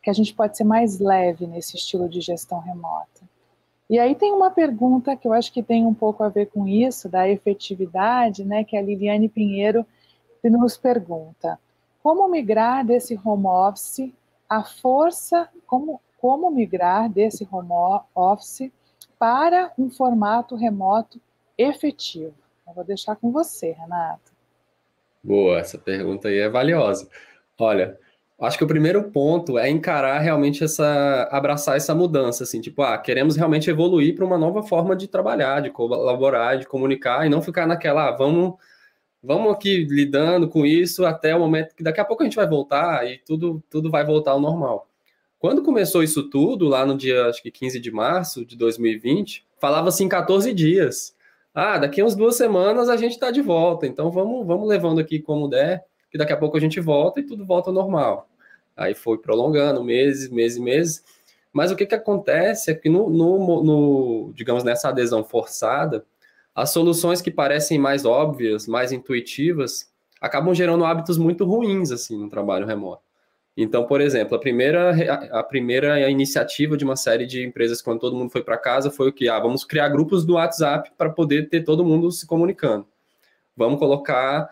[0.01, 3.21] que a gente pode ser mais leve nesse estilo de gestão remota.
[3.89, 6.67] E aí tem uma pergunta que eu acho que tem um pouco a ver com
[6.67, 9.85] isso, da efetividade, né, que a Liliane Pinheiro
[10.43, 11.59] nos pergunta.
[12.01, 14.11] Como migrar desse home office
[14.49, 17.69] a força, como, como migrar desse home
[18.15, 18.71] office
[19.19, 21.19] para um formato remoto
[21.57, 22.33] efetivo?
[22.65, 24.31] Eu vou deixar com você, Renato.
[25.23, 27.09] Boa, essa pergunta aí é valiosa.
[27.59, 27.99] Olha,
[28.41, 32.97] Acho que o primeiro ponto é encarar realmente essa, abraçar essa mudança, assim, tipo, ah,
[32.97, 37.39] queremos realmente evoluir para uma nova forma de trabalhar, de colaborar, de comunicar, e não
[37.39, 38.55] ficar naquela, ah, vamos,
[39.21, 42.47] vamos aqui lidando com isso até o momento que daqui a pouco a gente vai
[42.47, 44.87] voltar e tudo, tudo vai voltar ao normal.
[45.37, 50.03] Quando começou isso tudo, lá no dia, acho que 15 de março de 2020, falava-se
[50.03, 51.15] em 14 dias.
[51.53, 54.99] Ah, daqui a umas duas semanas a gente está de volta, então vamos, vamos levando
[54.99, 58.30] aqui como der, que daqui a pouco a gente volta e tudo volta ao normal.
[58.75, 61.03] Aí foi prolongando meses, meses, meses.
[61.51, 66.05] Mas o que, que acontece é que, no, no, no, digamos, nessa adesão forçada,
[66.55, 72.29] as soluções que parecem mais óbvias, mais intuitivas, acabam gerando hábitos muito ruins assim no
[72.29, 73.01] trabalho remoto.
[73.55, 74.91] Então, por exemplo, a primeira,
[75.37, 79.09] a primeira iniciativa de uma série de empresas quando todo mundo foi para casa foi
[79.09, 79.27] o que?
[79.27, 82.87] Ah, vamos criar grupos do WhatsApp para poder ter todo mundo se comunicando.
[83.55, 84.49] Vamos colocar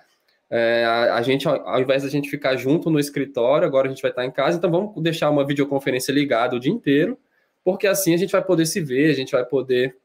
[0.50, 3.90] é, a, a, gente, ao, ao invés da gente ficar junto no escritório, agora a
[3.90, 7.18] gente vai estar em casa, então vamos deixar uma videoconferência ligada o dia inteiro,
[7.64, 9.96] porque assim a gente vai poder se ver, a gente vai poder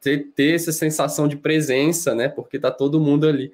[0.00, 2.28] ter, ter essa sensação de presença, né?
[2.28, 3.52] Porque tá todo mundo ali.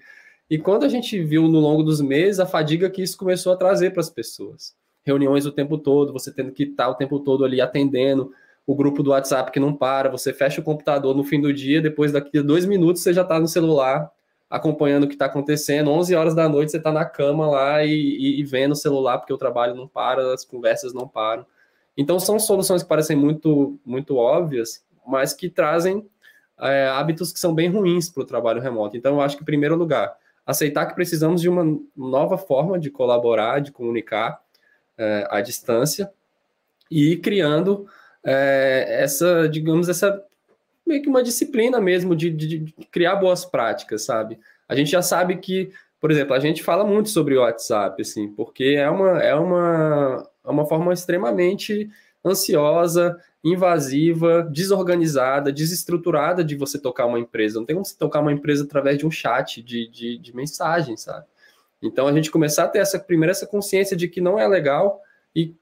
[0.48, 3.56] E quando a gente viu no longo dos meses a fadiga que isso começou a
[3.56, 4.74] trazer para as pessoas.
[5.04, 8.32] Reuniões o tempo todo, você tendo que estar o tempo todo ali atendendo,
[8.64, 11.80] o grupo do WhatsApp que não para, você fecha o computador no fim do dia,
[11.80, 14.12] depois daqui a dois minutos você já está no celular
[14.52, 15.90] acompanhando o que está acontecendo.
[15.90, 19.16] 11 horas da noite você está na cama lá e, e, e, vendo o celular
[19.16, 21.46] porque o trabalho não para, as conversas não param.
[21.96, 26.06] Então são soluções que parecem muito, muito óbvias, mas que trazem
[26.60, 28.94] é, hábitos que são bem ruins para o trabalho remoto.
[28.94, 31.64] Então eu acho que, em primeiro lugar, aceitar que precisamos de uma
[31.96, 34.38] nova forma de colaborar, de comunicar
[34.98, 36.12] é, à distância
[36.90, 37.86] e criando
[38.22, 40.22] é, essa, digamos, essa
[40.86, 44.38] meio que uma disciplina mesmo de, de, de, criar boas práticas, sabe?
[44.68, 48.74] A gente já sabe que, por exemplo, a gente fala muito sobre WhatsApp, assim, porque
[48.76, 51.90] é uma, é uma, é uma forma extremamente
[52.24, 57.58] ansiosa, invasiva, desorganizada, desestruturada de você tocar uma empresa.
[57.58, 60.96] Não tem como você tocar uma empresa através de um chat de, de, de mensagem,
[60.96, 61.26] sabe?
[61.82, 65.00] Então a gente começar a ter essa primeira essa consciência de que não é legal
[65.34, 65.54] e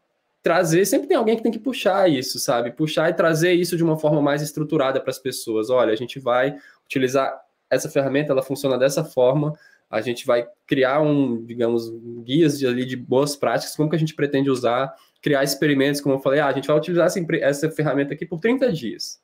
[0.43, 2.71] trazer, sempre tem alguém que tem que puxar isso, sabe?
[2.71, 5.71] Puxar e trazer isso de uma forma mais estruturada para as pessoas.
[5.71, 9.53] Olha, a gente vai utilizar essa ferramenta, ela funciona dessa forma,
[9.89, 11.91] a gente vai criar um, digamos,
[12.25, 16.15] guias de, ali de boas práticas, como que a gente pretende usar, criar experimentos, como
[16.15, 19.21] eu falei, ah, a gente vai utilizar essa, essa ferramenta aqui por 30 dias.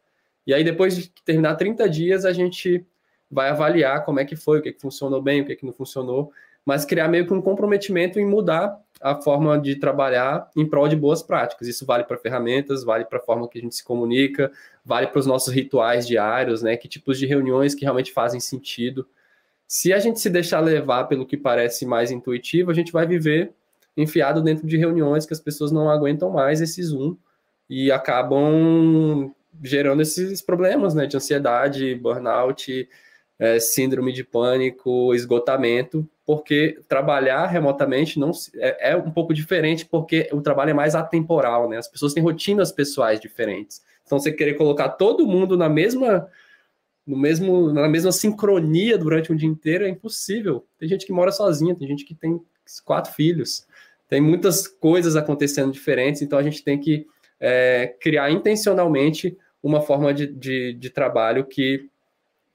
[0.47, 2.85] E aí, depois de terminar 30 dias, a gente
[3.31, 5.57] vai avaliar como é que foi, o que, é que funcionou bem, o que, é
[5.57, 6.31] que não funcionou,
[6.65, 10.97] mas criar meio que um comprometimento em mudar a forma de trabalhar em prol de
[10.97, 11.69] boas práticas.
[11.69, 14.51] Isso vale para ferramentas, vale para a forma que a gente se comunica,
[14.85, 16.77] vale para os nossos rituais diários, né?
[16.77, 19.07] Que tipos de reuniões que realmente fazem sentido.
[19.69, 23.53] Se a gente se deixar levar pelo que parece mais intuitivo, a gente vai viver
[23.97, 27.17] enfiado dentro de reuniões que as pessoas não aguentam mais esse Zoom
[27.69, 31.07] e acabam gerando esses problemas, né?
[31.07, 32.89] De ansiedade, burnout,
[33.39, 40.29] é, síndrome de pânico, esgotamento, porque trabalhar remotamente não é, é, um pouco diferente, porque
[40.33, 41.79] o trabalho é mais atemporal, né?
[41.79, 43.81] As pessoas têm rotinas pessoais diferentes.
[44.05, 46.29] Então, você querer colocar todo mundo na mesma
[47.07, 50.67] no mesmo na mesma sincronia durante um dia inteiro é impossível.
[50.77, 52.41] Tem gente que mora sozinha, tem gente que tem
[52.85, 53.65] quatro filhos,
[54.09, 57.07] tem muitas coisas acontecendo diferentes, então a gente tem que
[57.39, 61.89] é, criar intencionalmente uma forma de, de, de trabalho que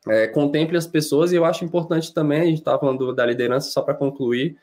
[0.08, 3.70] é, contemple as pessoas, e eu acho importante também, a gente estava falando da liderança,
[3.70, 4.58] só para concluir,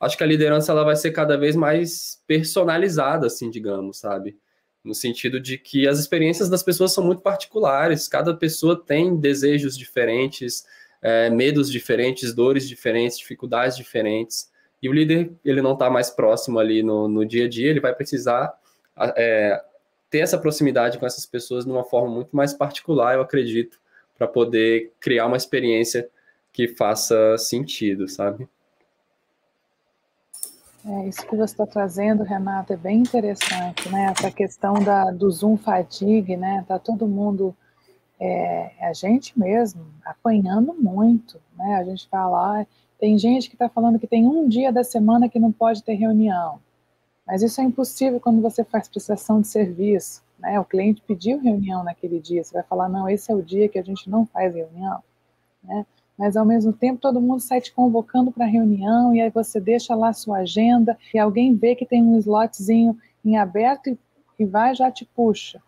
[0.00, 4.36] acho que a liderança ela vai ser cada vez mais personalizada, assim, digamos, sabe?
[4.82, 9.76] No sentido de que as experiências das pessoas são muito particulares, cada pessoa tem desejos
[9.76, 10.64] diferentes,
[11.02, 16.58] é, medos diferentes, dores diferentes, dificuldades diferentes, e o líder, ele não está mais próximo
[16.58, 18.54] ali no, no dia a dia, ele vai precisar
[19.16, 19.60] é,
[20.08, 23.78] ter essa proximidade com essas pessoas de uma forma muito mais particular, eu acredito,
[24.18, 26.10] para poder criar uma experiência
[26.52, 28.48] que faça sentido, sabe?
[30.84, 34.12] É, isso que você está trazendo, Renato, é bem interessante, né?
[34.16, 36.64] Essa questão da, do Zoom fatigue, né?
[36.66, 37.54] Tá todo mundo,
[38.18, 41.76] é, a gente mesmo, apanhando muito, né?
[41.76, 42.66] A gente fala,
[42.98, 45.94] tem gente que está falando que tem um dia da semana que não pode ter
[45.94, 46.58] reunião,
[47.26, 50.58] mas isso é impossível quando você faz prestação de serviço, Né?
[50.58, 53.78] O cliente pediu reunião naquele dia, você vai falar, não, esse é o dia que
[53.78, 55.02] a gente não faz reunião.
[55.62, 55.86] Né?
[56.16, 59.94] Mas ao mesmo tempo todo mundo sai te convocando para reunião e aí você deixa
[59.94, 63.98] lá sua agenda e alguém vê que tem um slotzinho em aberto e,
[64.38, 65.62] e vai já te puxa.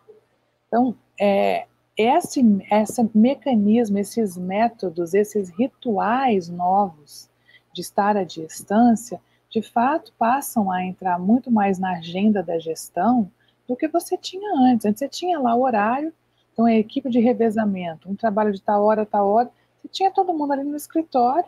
[0.66, 7.28] Então, é, esse, esse mecanismo, esses métodos, esses rituais novos
[7.72, 13.30] de estar à distância, de fato passam a entrar muito mais na agenda da gestão
[13.70, 14.84] do que você tinha antes.
[14.84, 16.12] Antes você tinha lá o horário,
[16.52, 20.34] então a equipe de revezamento, um trabalho de tal hora, tal hora, você tinha todo
[20.34, 21.46] mundo ali no escritório,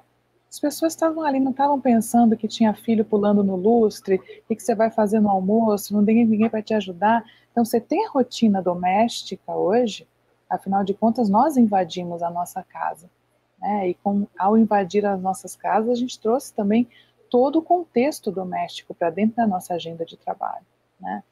[0.48, 4.62] as pessoas estavam ali, não estavam pensando que tinha filho pulando no lustre, o que
[4.62, 7.24] você vai fazer no almoço, não tem ninguém para te ajudar.
[7.50, 10.06] Então, você tem a rotina doméstica hoje,
[10.48, 13.10] afinal de contas, nós invadimos a nossa casa.
[13.58, 13.88] Né?
[13.88, 16.86] E com, ao invadir as nossas casas, a gente trouxe também
[17.30, 20.66] todo o contexto doméstico para dentro da nossa agenda de trabalho.
[21.00, 21.22] Né?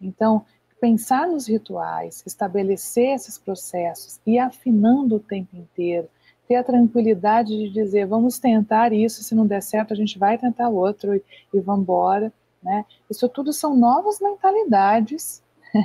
[0.00, 0.44] Então,
[0.80, 6.08] pensar nos rituais, estabelecer esses processos e afinando o tempo inteiro,
[6.48, 10.36] ter a tranquilidade de dizer, vamos tentar isso, se não der certo, a gente vai
[10.38, 11.22] tentar outro e,
[11.54, 12.32] e vamos embora.
[12.62, 12.84] Né?
[13.08, 15.42] Isso tudo são novas mentalidades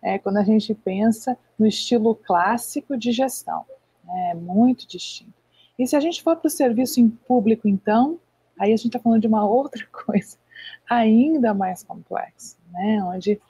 [0.00, 3.64] é, quando a gente pensa no estilo clássico de gestão.
[4.04, 4.30] Né?
[4.30, 5.34] É muito distinto.
[5.78, 8.18] E se a gente for para o serviço em público, então,
[8.58, 10.38] aí a gente está falando de uma outra coisa
[10.88, 13.02] ainda mais complexa, né?
[13.04, 13.40] onde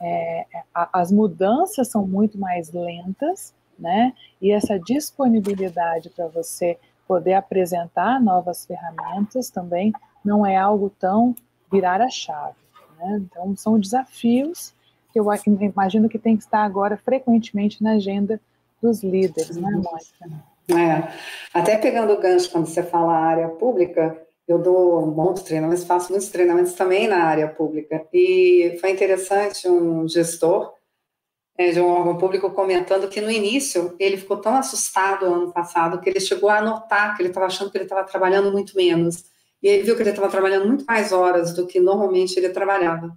[0.00, 4.12] é, a, as mudanças são muito mais lentas, né?
[4.40, 9.92] E essa disponibilidade para você poder apresentar novas ferramentas também
[10.24, 11.34] não é algo tão
[11.70, 12.56] virar a chave.
[12.98, 13.22] Né?
[13.22, 14.74] Então, são desafios
[15.12, 15.26] que eu
[15.60, 18.40] imagino que tem que estar agora frequentemente na agenda
[18.82, 20.44] dos líderes, né, Mônica?
[20.70, 21.10] É.
[21.54, 26.30] Até pegando o gancho quando você fala área pública, eu dou muitos treinamentos, faço muitos
[26.30, 28.06] treinamentos também na área pública.
[28.12, 30.72] E foi interessante um gestor
[31.58, 36.00] é, de um órgão público comentando que no início ele ficou tão assustado ano passado
[36.00, 39.24] que ele chegou a notar que ele estava achando que ele estava trabalhando muito menos.
[39.62, 43.14] E ele viu que ele estava trabalhando muito mais horas do que normalmente ele trabalhava.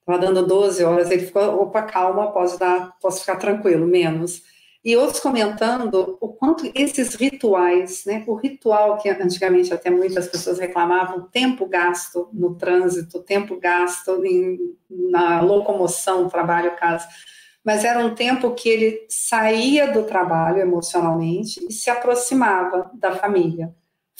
[0.00, 4.42] Estava dando 12 horas, ele ficou, opa, calma, posso, dar, posso ficar tranquilo, menos.
[4.84, 10.58] E outros comentando o quanto esses rituais, né, o ritual que antigamente até muitas pessoas
[10.58, 14.58] reclamavam, tempo gasto no trânsito, tempo gasto em,
[14.90, 17.06] na locomoção, trabalho, casa,
[17.64, 23.72] mas era um tempo que ele saía do trabalho emocionalmente e se aproximava da família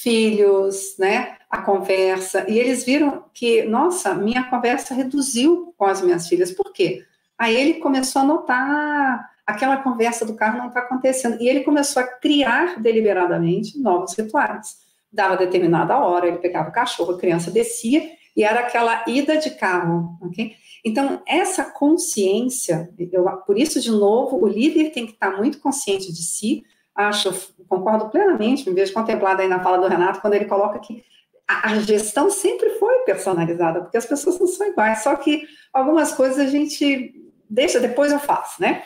[0.03, 6.27] filhos, né, a conversa, e eles viram que, nossa, minha conversa reduziu com as minhas
[6.27, 7.05] filhas, por quê?
[7.39, 12.03] Aí ele começou a notar aquela conversa do carro não está acontecendo, e ele começou
[12.03, 14.77] a criar deliberadamente novos rituais.
[15.13, 19.51] Dava determinada hora, ele pegava o cachorro, a criança descia, e era aquela ida de
[19.51, 20.55] carro, ok?
[20.85, 26.11] Então, essa consciência, eu, por isso, de novo, o líder tem que estar muito consciente
[26.13, 27.33] de si, acho,
[27.69, 31.05] concordo plenamente, me vejo contemplada aí na fala do Renato, quando ele coloca que
[31.47, 36.13] a, a gestão sempre foi personalizada, porque as pessoas não são iguais, só que algumas
[36.13, 37.15] coisas a gente
[37.49, 38.83] deixa, depois eu faço, né?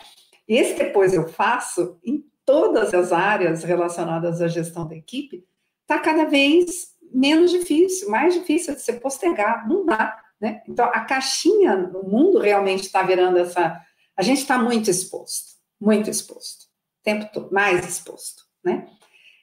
[0.49, 5.45] Esse depois eu faço, em todas as áreas relacionadas à gestão da equipe,
[5.83, 10.63] está cada vez menos difícil, mais difícil de ser postergado, não dá, né?
[10.69, 13.81] Então, a caixinha, o mundo realmente está virando essa...
[14.17, 16.67] A gente está muito exposto, muito exposto
[17.07, 18.89] tempo todo, mais exposto, né?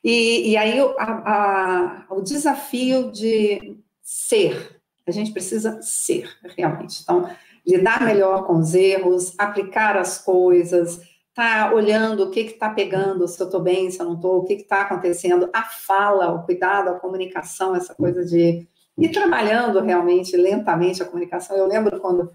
[0.04, 7.02] E, e aí a, a, o desafio de ser, a gente precisa ser realmente.
[7.02, 7.34] Então,
[7.66, 11.00] lidar melhor com os erros, aplicar as coisas,
[11.34, 14.46] tá olhando o que está pegando, se eu estou bem, se eu não estou, o
[14.46, 20.38] que está acontecendo, a fala, o cuidado, a comunicação, essa coisa de ir trabalhando realmente
[20.38, 21.58] lentamente a comunicação.
[21.58, 22.32] Eu lembro quando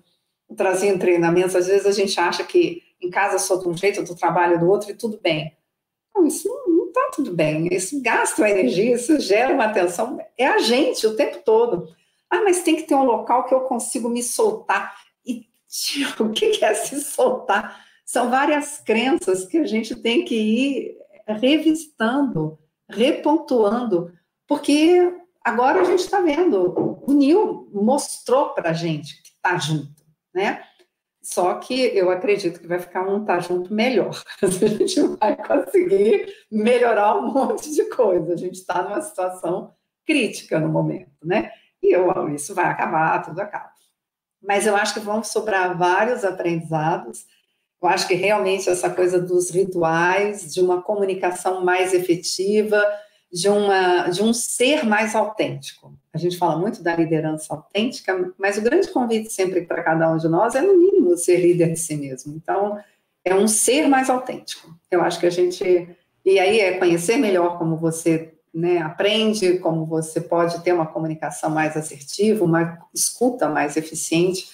[0.49, 4.03] eu trazia treinamentos, às vezes a gente acha que em casa sou de um jeito,
[4.03, 5.57] do trabalho do outro e tudo bem.
[6.15, 7.69] Não, isso não está tudo bem.
[7.71, 10.19] Isso gasta uma energia, isso gera uma atenção.
[10.37, 11.89] É a gente o tempo todo.
[12.29, 14.95] Ah, mas tem que ter um local que eu consigo me soltar.
[16.21, 17.85] O que é se soltar?
[18.05, 24.13] São várias crenças que a gente tem que ir revisitando, repontuando,
[24.47, 25.15] porque
[25.45, 30.03] agora a gente está vendo, o Nil mostrou para a gente que está junto,
[30.35, 30.63] né?
[31.21, 34.23] Só que eu acredito que vai ficar um tá junto melhor.
[34.41, 38.33] A gente vai conseguir melhorar um monte de coisa.
[38.33, 39.75] A gente está numa situação
[40.07, 41.51] crítica no momento, né?
[41.83, 43.71] E eu, isso vai acabar, tudo acaba.
[44.43, 47.27] Mas eu acho que vão sobrar vários aprendizados.
[47.83, 52.85] Eu acho que realmente essa coisa dos rituais, de uma comunicação mais efetiva,
[53.33, 55.95] de, uma, de um ser mais autêntico.
[56.13, 60.17] A gente fala muito da liderança autêntica, mas o grande convite sempre para cada um
[60.17, 62.35] de nós é, no mínimo, ser líder de si mesmo.
[62.35, 62.79] Então,
[63.25, 64.75] é um ser mais autêntico.
[64.91, 65.89] Eu acho que a gente.
[66.25, 71.51] E aí é conhecer melhor como você né, aprende, como você pode ter uma comunicação
[71.51, 74.49] mais assertiva, uma escuta mais eficiente,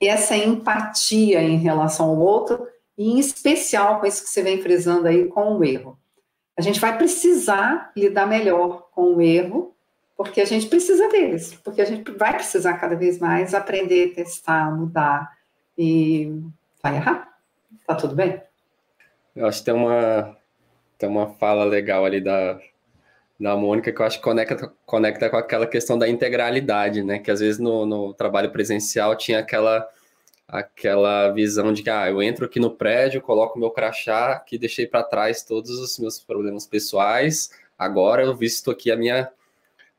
[0.00, 2.66] e essa empatia em relação ao outro,
[2.96, 5.98] e em especial com isso que você vem frisando aí com o erro.
[6.56, 9.74] A gente vai precisar lidar melhor com o erro,
[10.16, 14.70] porque a gente precisa deles, porque a gente vai precisar cada vez mais aprender, testar,
[14.76, 15.32] mudar
[15.76, 16.30] e
[16.82, 17.36] vai errar.
[17.86, 18.40] Tá tudo bem?
[19.34, 20.36] Eu acho que tem uma,
[20.98, 22.60] tem uma fala legal ali da,
[23.42, 27.18] da Mônica que eu acho que conecta, conecta com aquela questão da integralidade, né?
[27.18, 29.86] Que às vezes no, no trabalho presencial tinha aquela
[30.46, 34.86] aquela visão de que ah, eu entro aqui no prédio, coloco meu crachá, que deixei
[34.86, 39.30] para trás todos os meus problemas pessoais, agora eu visto aqui a minha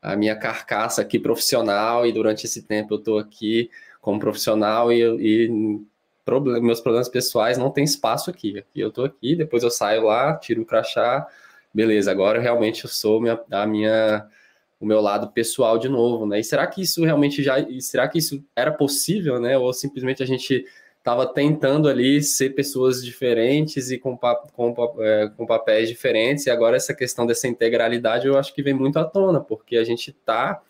[0.00, 3.70] a minha carcaça aqui profissional e durante esse tempo eu estou aqui
[4.00, 5.80] como profissional e, e
[6.24, 8.58] problem, meus problemas pessoais não tem espaço aqui.
[8.58, 11.26] Aqui eu estou aqui, depois eu saio lá, tiro o crachá,
[11.74, 14.26] beleza, agora realmente eu sou minha, a minha
[14.80, 16.40] o meu lado pessoal de novo, né?
[16.40, 19.56] E será que isso realmente já, será que isso era possível, né?
[19.56, 20.66] Ou simplesmente a gente
[20.98, 26.76] estava tentando ali ser pessoas diferentes e com, com, é, com papéis diferentes, e agora
[26.76, 30.62] essa questão dessa integralidade eu acho que vem muito à tona, porque a gente está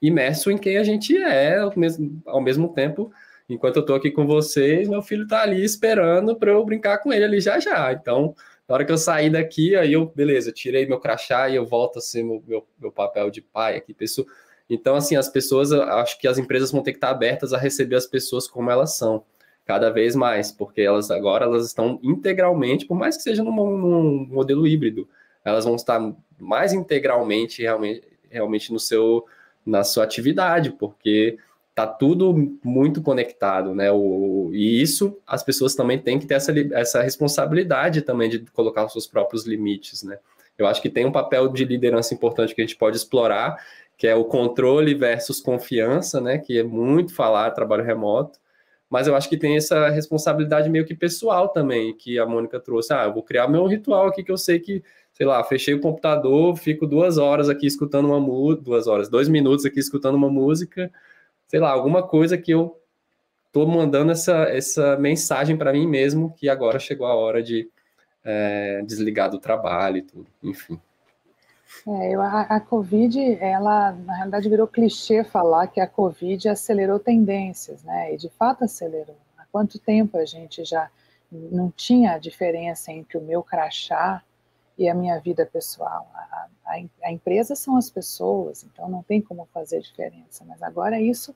[0.00, 3.12] imerso em quem a gente é, ao mesmo, ao mesmo tempo,
[3.48, 7.12] enquanto eu estou aqui com vocês, meu filho está ali esperando para eu brincar com
[7.12, 7.92] ele ali já já.
[7.92, 8.34] Então,
[8.72, 11.98] na hora que eu sair daqui, aí eu, beleza, tirei meu crachá e eu volto
[11.98, 14.26] a ser meu, meu, meu papel de pai aqui, pessoa.
[14.68, 17.96] Então, assim, as pessoas, acho que as empresas vão ter que estar abertas a receber
[17.96, 19.24] as pessoas como elas são,
[19.66, 24.26] cada vez mais, porque elas agora elas estão integralmente, por mais que seja num, num
[24.28, 25.06] modelo híbrido,
[25.44, 26.00] elas vão estar
[26.40, 29.26] mais integralmente realmente, realmente no seu,
[29.66, 31.36] na sua atividade, porque
[31.74, 33.90] tá tudo muito conectado, né?
[33.90, 38.84] O, e isso as pessoas também têm que ter essa, essa responsabilidade também de colocar
[38.84, 40.18] os seus próprios limites, né?
[40.58, 43.56] Eu acho que tem um papel de liderança importante que a gente pode explorar,
[43.96, 46.38] que é o controle versus confiança, né?
[46.38, 48.38] Que é muito falar trabalho remoto,
[48.90, 52.92] mas eu acho que tem essa responsabilidade meio que pessoal também, que a Mônica trouxe.
[52.92, 54.82] Ah, eu vou criar meu ritual aqui que eu sei que,
[55.14, 59.30] sei lá, fechei o computador, fico duas horas aqui escutando uma música, duas horas, dois
[59.30, 60.92] minutos aqui escutando uma música
[61.52, 62.80] sei lá, alguma coisa que eu
[63.46, 67.68] estou mandando essa, essa mensagem para mim mesmo que agora chegou a hora de
[68.24, 70.80] é, desligar do trabalho e tudo, enfim.
[71.86, 77.84] É, a, a Covid, ela na realidade virou clichê falar que a Covid acelerou tendências,
[77.84, 78.14] né?
[78.14, 79.18] E de fato acelerou.
[79.36, 80.88] Há quanto tempo a gente já
[81.30, 84.22] não tinha diferença entre o meu crachá
[84.78, 86.10] e a minha vida pessoal.
[86.14, 90.44] A, a, a, empresa são as pessoas, então não tem como fazer diferença.
[90.46, 91.34] Mas agora isso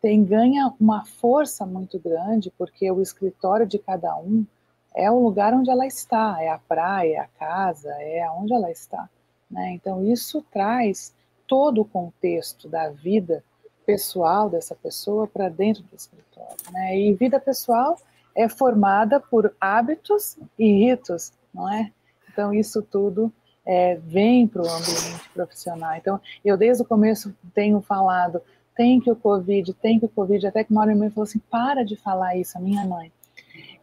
[0.00, 4.46] tem ganha uma força muito grande, porque o escritório de cada um
[4.94, 8.70] é o lugar onde ela está, é a praia, é a casa, é onde ela
[8.70, 9.08] está.
[9.50, 9.72] Né?
[9.72, 11.14] Então isso traz
[11.46, 13.42] todo o contexto da vida
[13.86, 16.56] pessoal dessa pessoa para dentro do escritório.
[16.70, 16.98] Né?
[16.98, 17.98] E vida pessoal
[18.34, 21.90] é formada por hábitos e ritos, não é?
[22.30, 23.32] Então, isso tudo
[23.68, 25.94] é, vem para o ambiente profissional.
[25.94, 28.40] Então, eu desde o começo tenho falado,
[28.74, 31.38] tem que o Covid, tem que o Covid, até que uma hora minha falou assim,
[31.50, 33.12] para de falar isso, a minha mãe.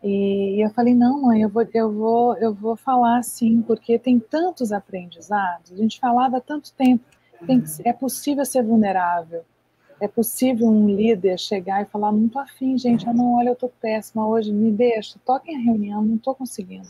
[0.04, 4.20] E eu falei, não, mãe, eu vou, eu vou, eu vou falar sim, porque tem
[4.20, 7.04] tantos aprendizados, a gente falava há tanto tempo,
[7.46, 9.44] tem, é possível ser vulnerável,
[10.00, 13.56] é possível um líder chegar e falar, não tô afim, gente, eu não, olha, eu
[13.56, 16.90] tô péssima hoje, me deixa, toquem a reunião, não tô conseguindo.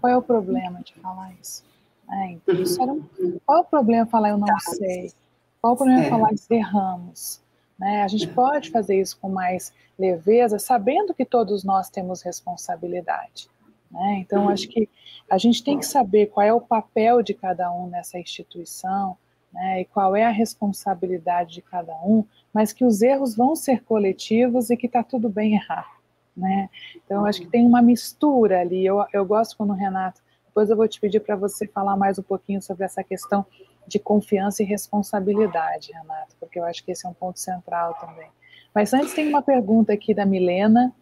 [0.00, 1.64] Qual é o problema de falar isso?
[2.10, 3.02] É, então, isso era um,
[3.44, 4.58] qual é o problema falar eu não tá.
[4.58, 5.12] sei?
[5.60, 6.10] Qual é o problema é.
[6.10, 7.42] falar erramos?
[7.78, 8.02] Né?
[8.02, 13.48] A gente pode fazer isso com mais leveza, sabendo que todos nós temos responsabilidade.
[13.90, 14.18] Né?
[14.20, 14.88] Então, acho que
[15.30, 19.16] a gente tem que saber qual é o papel de cada um nessa instituição,
[19.52, 19.80] né?
[19.80, 24.70] e qual é a responsabilidade de cada um, mas que os erros vão ser coletivos
[24.70, 25.94] e que está tudo bem errar
[26.36, 26.68] né?
[27.04, 28.84] Então, acho que tem uma mistura ali.
[28.84, 30.20] Eu, eu gosto quando o Renato.
[30.54, 33.44] Depois eu vou te pedir para você falar mais um pouquinho sobre essa questão
[33.88, 38.28] de confiança e responsabilidade, Renato, porque eu acho que esse é um ponto central também.
[38.72, 40.94] Mas antes tem uma pergunta aqui da Milena,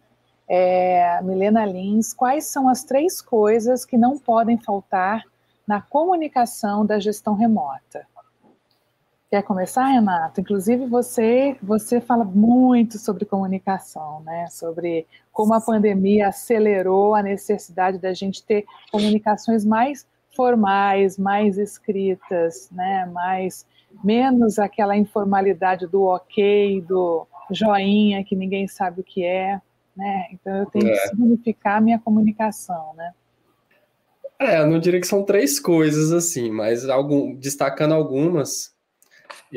[0.47, 2.15] é, Milena Lins.
[2.15, 5.21] Quais são as três coisas que não podem faltar
[5.67, 8.07] na comunicação da gestão remota?
[9.33, 10.41] Quer começar, Renato?
[10.41, 14.45] Inclusive você, você fala muito sobre comunicação, né?
[14.51, 20.05] Sobre como a pandemia acelerou a necessidade da gente ter comunicações mais
[20.35, 23.09] formais, mais escritas, né?
[23.11, 23.65] Mais
[24.03, 29.59] menos aquela informalidade do ok, do joinha, que ninguém sabe o que é,
[29.97, 30.27] né?
[30.31, 30.91] Então eu tenho é.
[30.91, 33.11] que significar a minha comunicação, né?
[34.39, 38.72] É, eu não diria que são três coisas assim, mas algum, destacando algumas,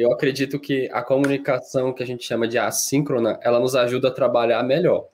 [0.03, 4.11] eu acredito que a comunicação que a gente chama de assíncrona, ela nos ajuda a
[4.11, 5.09] trabalhar melhor.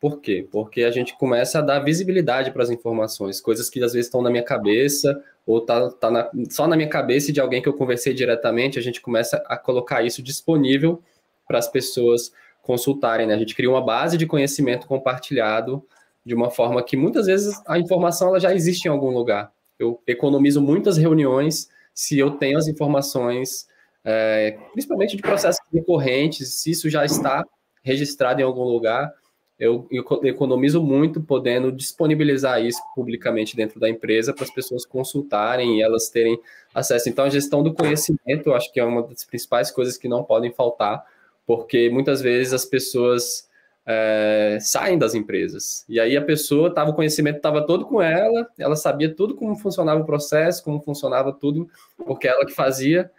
[0.00, 0.46] Por quê?
[0.50, 4.22] Porque a gente começa a dar visibilidade para as informações, coisas que às vezes estão
[4.22, 7.68] na minha cabeça ou tá, tá na, só na minha cabeça e de alguém que
[7.68, 11.02] eu conversei diretamente, a gente começa a colocar isso disponível
[11.46, 13.26] para as pessoas consultarem.
[13.26, 13.34] Né?
[13.34, 15.82] A gente cria uma base de conhecimento compartilhado
[16.24, 19.52] de uma forma que muitas vezes a informação ela já existe em algum lugar.
[19.78, 23.68] Eu economizo muitas reuniões se eu tenho as informações,
[24.04, 27.44] é, principalmente de processos recorrentes, se isso já está
[27.82, 29.12] registrado em algum lugar,
[29.58, 29.86] eu,
[30.24, 36.08] economizo muito podendo disponibilizar isso publicamente dentro da empresa para as pessoas consultarem e elas
[36.08, 36.38] terem
[36.74, 37.08] acesso.
[37.08, 40.24] Então, a gestão do conhecimento, eu acho que é uma das principais coisas que não
[40.24, 41.04] podem faltar,
[41.46, 43.48] porque muitas vezes as pessoas
[43.86, 45.84] é, saem das empresas.
[45.88, 49.54] E aí a pessoa tava, o conhecimento estava todo com ela, ela sabia tudo como
[49.56, 51.68] funcionava o processo, como funcionava tudo,
[52.04, 53.10] porque ela que fazia.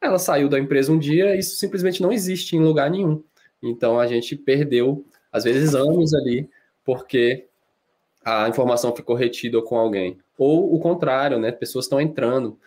[0.00, 3.22] Ela saiu da empresa um dia, isso simplesmente não existe em lugar nenhum.
[3.62, 6.48] Então a gente perdeu, às vezes, anos ali,
[6.84, 7.46] porque
[8.24, 10.18] a informação ficou retida com alguém.
[10.38, 11.52] Ou o contrário, né?
[11.52, 12.58] Pessoas estão entrando.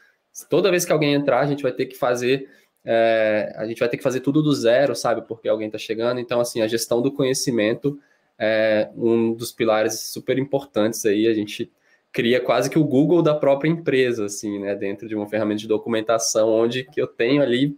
[0.49, 2.47] Toda vez que alguém entrar, a gente vai ter que fazer
[2.85, 5.25] é, a gente vai ter que fazer tudo do zero, sabe?
[5.27, 6.19] Porque alguém está chegando.
[6.19, 7.99] Então, assim, a gestão do conhecimento
[8.37, 11.27] é um dos pilares super importantes aí.
[11.27, 11.71] A gente
[12.13, 14.75] cria quase que o Google da própria empresa, assim, né?
[14.75, 17.75] Dentro de uma ferramenta de documentação, onde que eu tenho ali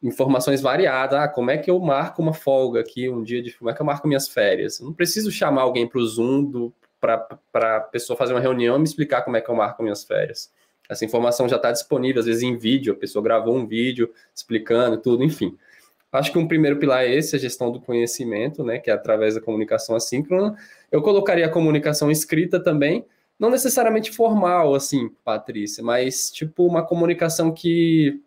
[0.00, 1.18] informações variadas.
[1.18, 3.52] Ah, como é que eu marco uma folga aqui, um dia de.
[3.52, 4.78] Como é que eu marco minhas férias?
[4.78, 6.70] Eu não preciso chamar alguém para o Zoom
[7.00, 10.04] para a pessoa fazer uma reunião e me explicar como é que eu marco minhas
[10.04, 10.50] férias.
[10.88, 14.96] Essa informação já está disponível, às vezes em vídeo, a pessoa gravou um vídeo explicando
[14.98, 15.56] tudo, enfim.
[16.12, 19.34] Acho que um primeiro pilar é esse, a gestão do conhecimento, né, que é através
[19.34, 20.56] da comunicação assíncrona.
[20.92, 23.04] Eu colocaria a comunicação escrita também,
[23.38, 28.20] não necessariamente formal, assim, Patrícia, mas tipo uma comunicação que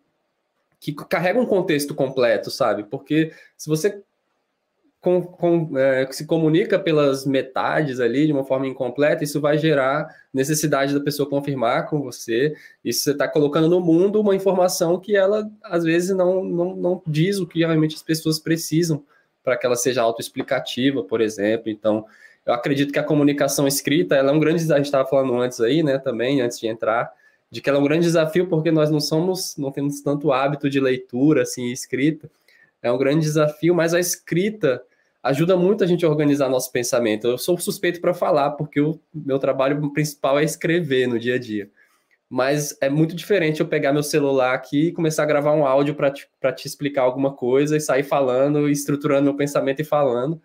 [0.80, 2.84] que carrega um contexto completo, sabe?
[2.84, 4.00] Porque se você
[5.00, 10.08] com, com, é, se comunica pelas metades ali de uma forma incompleta, isso vai gerar
[10.34, 12.54] necessidade da pessoa confirmar com você.
[12.84, 17.02] Isso você está colocando no mundo uma informação que ela às vezes não, não, não
[17.06, 19.04] diz o que realmente as pessoas precisam
[19.42, 21.70] para que ela seja autoexplicativa, por exemplo.
[21.70, 22.04] Então,
[22.48, 24.76] eu acredito que a comunicação escrita ela é um grande desafio.
[24.76, 27.12] A gente estava falando antes aí, né, também, antes de entrar,
[27.50, 30.70] de que ela é um grande desafio porque nós não somos, não temos tanto hábito
[30.70, 32.30] de leitura assim escrita.
[32.82, 34.82] É um grande desafio, mas a escrita
[35.22, 37.26] ajuda muito a gente a organizar nosso pensamento.
[37.26, 41.38] Eu sou suspeito para falar, porque o meu trabalho principal é escrever no dia a
[41.38, 41.68] dia.
[42.30, 45.94] Mas é muito diferente eu pegar meu celular aqui e começar a gravar um áudio
[45.94, 46.26] para te,
[46.56, 50.40] te explicar alguma coisa e sair falando, estruturando meu pensamento e falando,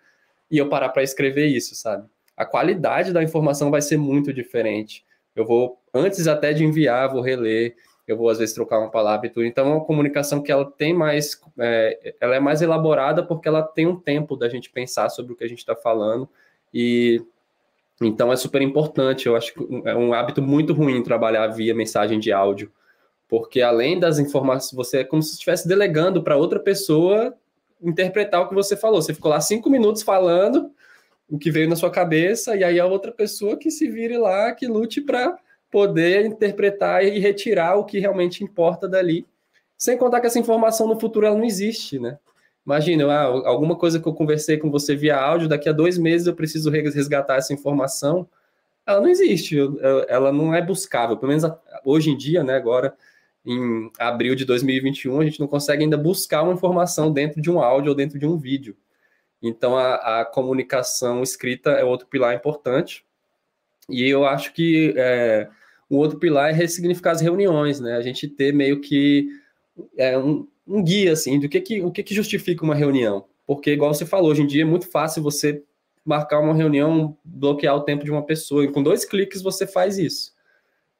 [0.50, 2.08] e eu parar para escrever isso, sabe?
[2.36, 5.06] A qualidade da informação vai ser muito diferente.
[5.36, 7.76] Eu vou, antes até de enviar, vou reler,
[8.08, 9.46] eu vou às vezes trocar uma palavra e tudo.
[9.46, 13.64] Então, é uma comunicação que ela tem mais, é, ela é mais elaborada porque ela
[13.64, 16.30] tem um tempo da gente pensar sobre o que a gente está falando
[16.74, 17.22] e
[18.02, 19.28] então é super importante.
[19.28, 22.72] Eu acho que é um hábito muito ruim trabalhar via mensagem de áudio,
[23.28, 27.34] porque além das informações, você é como se estivesse delegando para outra pessoa
[27.84, 29.02] interpretar o que você falou.
[29.02, 30.72] Você ficou lá cinco minutos falando
[31.30, 34.52] o que veio na sua cabeça e aí a outra pessoa que se vire lá,
[34.52, 35.38] que lute para
[35.72, 39.26] poder interpretar e retirar o que realmente importa dali.
[39.78, 42.18] Sem contar que essa informação no futuro ela não existe, né?
[42.66, 46.28] Imagina, ah, alguma coisa que eu conversei com você via áudio, daqui a dois meses
[46.28, 48.28] eu preciso resgatar essa informação.
[48.86, 49.58] Ela não existe,
[50.08, 51.18] ela não é buscável.
[51.18, 51.44] Pelo menos
[51.84, 52.56] hoje em dia, né?
[52.56, 52.94] Agora,
[53.46, 57.60] em abril de 2021, a gente não consegue ainda buscar uma informação dentro de um
[57.60, 58.76] áudio ou dentro de um vídeo.
[59.42, 63.06] Então, a, a comunicação escrita é outro pilar importante.
[63.90, 65.50] E eu acho que é,
[65.90, 67.98] outro pilar é ressignificar as reuniões, né?
[67.98, 69.28] A gente ter meio que
[69.98, 73.26] é, um, um, guia, assim, do que, que, o que, que justifica uma reunião.
[73.46, 75.62] Porque, igual você falou, hoje em dia é muito fácil você
[76.06, 79.98] marcar uma reunião, bloquear o tempo de uma pessoa, e com dois cliques você faz
[79.98, 80.33] isso.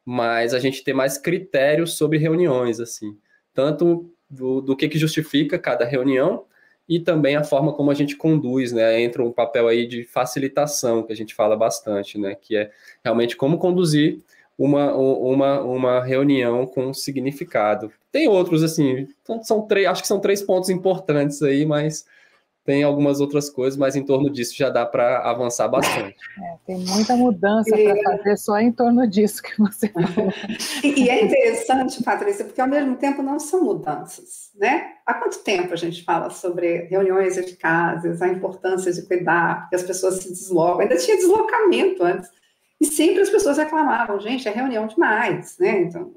[0.06, 3.18] Mas a gente tem mais critérios sobre reuniões, assim,
[3.54, 6.46] tanto do, do que, que justifica cada reunião,
[6.88, 9.02] e também a forma como a gente conduz, né?
[9.02, 12.36] Entra um papel aí de facilitação, que a gente fala bastante, né?
[12.36, 12.72] Que é
[13.04, 14.20] realmente como conduzir
[14.58, 17.92] uma, uma, uma reunião com significado.
[18.12, 19.08] Tem outros, assim,
[19.44, 22.06] são três, acho que são três pontos importantes aí, mas
[22.66, 26.16] tem algumas outras coisas, mas em torno disso já dá para avançar bastante.
[26.44, 30.34] É, tem muita mudança para fazer só em torno disso que você falou.
[30.84, 34.94] e, é interessante, Patrícia, porque ao mesmo tempo não são mudanças, né?
[35.06, 39.84] Há quanto tempo a gente fala sobre reuniões eficazes, a importância de cuidar, porque as
[39.84, 42.30] pessoas se deslocam, ainda tinha deslocamento antes,
[42.82, 45.82] e sempre as pessoas reclamavam, gente, é reunião demais, né?
[45.82, 46.12] Então,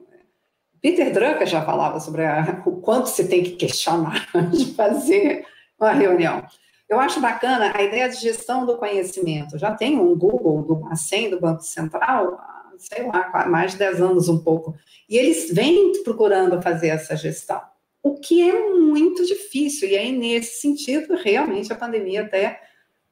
[0.80, 5.44] Peter Drucker já falava sobre a, o quanto você tem que questionar de fazer
[5.78, 6.44] uma reunião.
[6.88, 9.58] Eu acho bacana a ideia de gestão do conhecimento.
[9.58, 12.38] Já tem um Google do Bacen, do Banco Central,
[12.78, 14.74] sei lá, mais de 10 anos um pouco.
[15.08, 17.60] E eles vêm procurando fazer essa gestão,
[18.02, 19.88] o que é muito difícil.
[19.88, 22.60] E aí, nesse sentido, realmente a pandemia até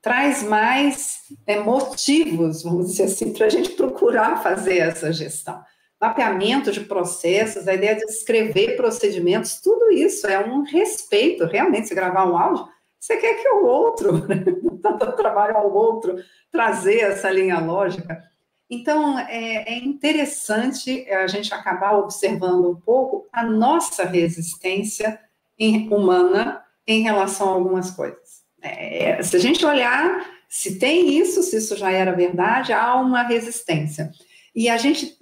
[0.01, 5.62] traz mais é, motivos, vamos dizer assim, para a gente procurar fazer essa gestão.
[6.05, 11.47] Mapeamento de processos, a ideia de escrever procedimentos, tudo isso é um respeito.
[11.47, 12.69] Realmente, se gravar um áudio,
[13.01, 16.17] você quer que o outro, dando trabalho ao outro,
[16.53, 18.23] trazer essa linha lógica.
[18.69, 25.19] Então, é, é, interessante a gente acabar observando um pouco a nossa resistência
[25.59, 28.45] em, humana em relação a algumas coisas.
[28.61, 33.23] É, se a gente olhar se tem isso, se isso já era verdade, há uma
[33.23, 34.13] resistência.
[34.55, 35.19] E a gente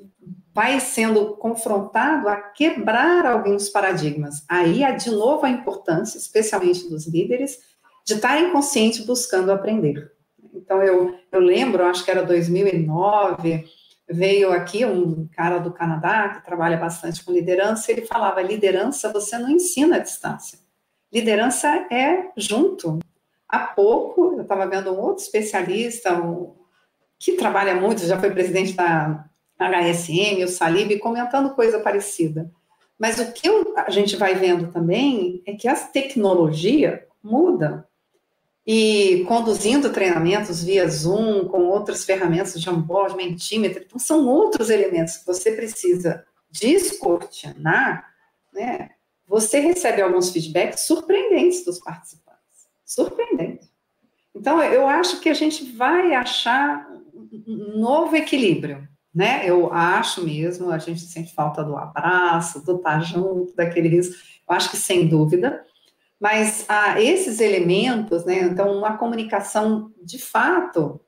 [0.55, 4.45] vai sendo confrontado a quebrar alguns paradigmas.
[4.49, 7.59] Aí há de novo a importância, especialmente dos líderes,
[8.05, 10.13] de estarem conscientes buscando aprender.
[10.55, 13.65] Então eu, eu lembro, acho que era 2009,
[14.09, 19.39] veio aqui um cara do Canadá que trabalha bastante com liderança, ele falava: liderança você
[19.39, 20.59] não ensina à distância.
[21.11, 22.99] Liderança é junto.
[23.49, 26.55] Há pouco eu estava vendo um outro especialista um,
[27.19, 29.27] que trabalha muito, já foi presidente da
[29.69, 32.51] HSM, o Salib, comentando coisa parecida.
[32.99, 37.87] Mas o que a gente vai vendo também é que a tecnologia muda.
[38.65, 45.17] E conduzindo treinamentos via Zoom, com outras ferramentas de onboard, mentímetro, então são outros elementos
[45.17, 48.09] que você precisa descortinar,
[48.53, 48.91] né?
[49.27, 52.69] Você recebe alguns feedbacks surpreendentes dos participantes.
[52.85, 53.69] Surpreendente.
[54.35, 56.89] Então, eu acho que a gente vai achar
[57.47, 59.43] um novo equilíbrio né?
[59.45, 64.15] Eu acho mesmo, a gente sente falta do abraço, do estar junto, daquele risco.
[64.49, 65.65] Eu acho que sem dúvida.
[66.21, 68.43] Mas ah, esses elementos, né?
[68.43, 71.01] Então, uma comunicação de fato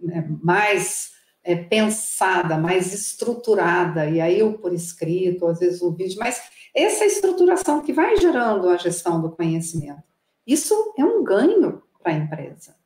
[0.00, 6.18] né, mais é, pensada, mais estruturada, e aí o por escrito, às vezes o vídeo,
[6.20, 6.40] mas
[6.74, 10.02] essa estruturação que vai gerando a gestão do conhecimento,
[10.46, 12.76] isso é um ganho para a empresa.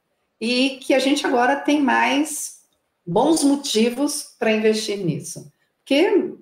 [0.41, 2.54] E que a gente agora tem mais
[3.07, 5.53] bons motivos para investir nisso.
[5.79, 6.35] Porque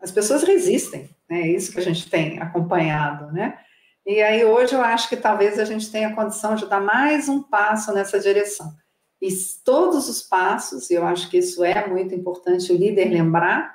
[0.00, 1.42] as pessoas resistem, né?
[1.42, 3.58] É isso que a gente tem acompanhado, né?
[4.06, 7.42] E aí hoje eu acho que talvez a gente tenha condição de dar mais um
[7.42, 8.72] passo nessa direção.
[9.20, 9.28] E
[9.64, 13.74] todos os passos, e eu acho que isso é muito importante o líder lembrar,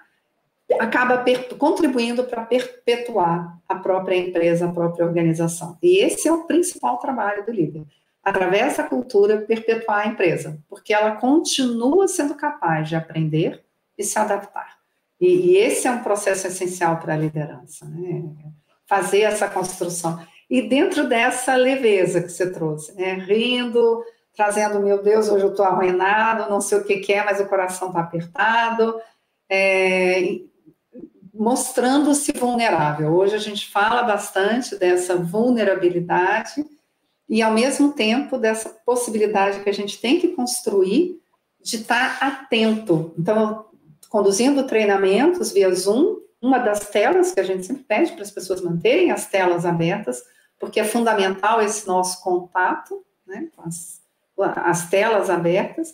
[0.80, 1.24] acaba
[1.58, 5.78] contribuindo para perpetuar a própria empresa, a própria organização.
[5.84, 7.86] E esse é o principal trabalho do líder
[8.24, 13.64] através da cultura, perpetuar a empresa, porque ela continua sendo capaz de aprender
[13.98, 14.78] e se adaptar.
[15.20, 18.24] E, e esse é um processo essencial para a liderança, né?
[18.86, 20.20] fazer essa construção.
[20.50, 23.14] E dentro dessa leveza que você trouxe, né?
[23.14, 24.04] rindo,
[24.36, 27.46] trazendo, meu Deus, hoje eu estou arruinado, não sei o que, que, é, mas o
[27.46, 29.00] coração está apertado,
[29.50, 30.40] é,
[31.34, 33.14] mostrando-se vulnerável.
[33.14, 36.66] Hoje a gente fala bastante dessa vulnerabilidade,
[37.32, 41.18] e ao mesmo tempo dessa possibilidade que a gente tem que construir
[41.64, 43.14] de estar atento.
[43.18, 43.68] Então,
[44.10, 48.62] conduzindo treinamentos via Zoom, uma das telas que a gente sempre pede para as pessoas
[48.62, 50.22] manterem as telas abertas,
[50.60, 54.02] porque é fundamental esse nosso contato, né, as,
[54.38, 55.94] as telas abertas.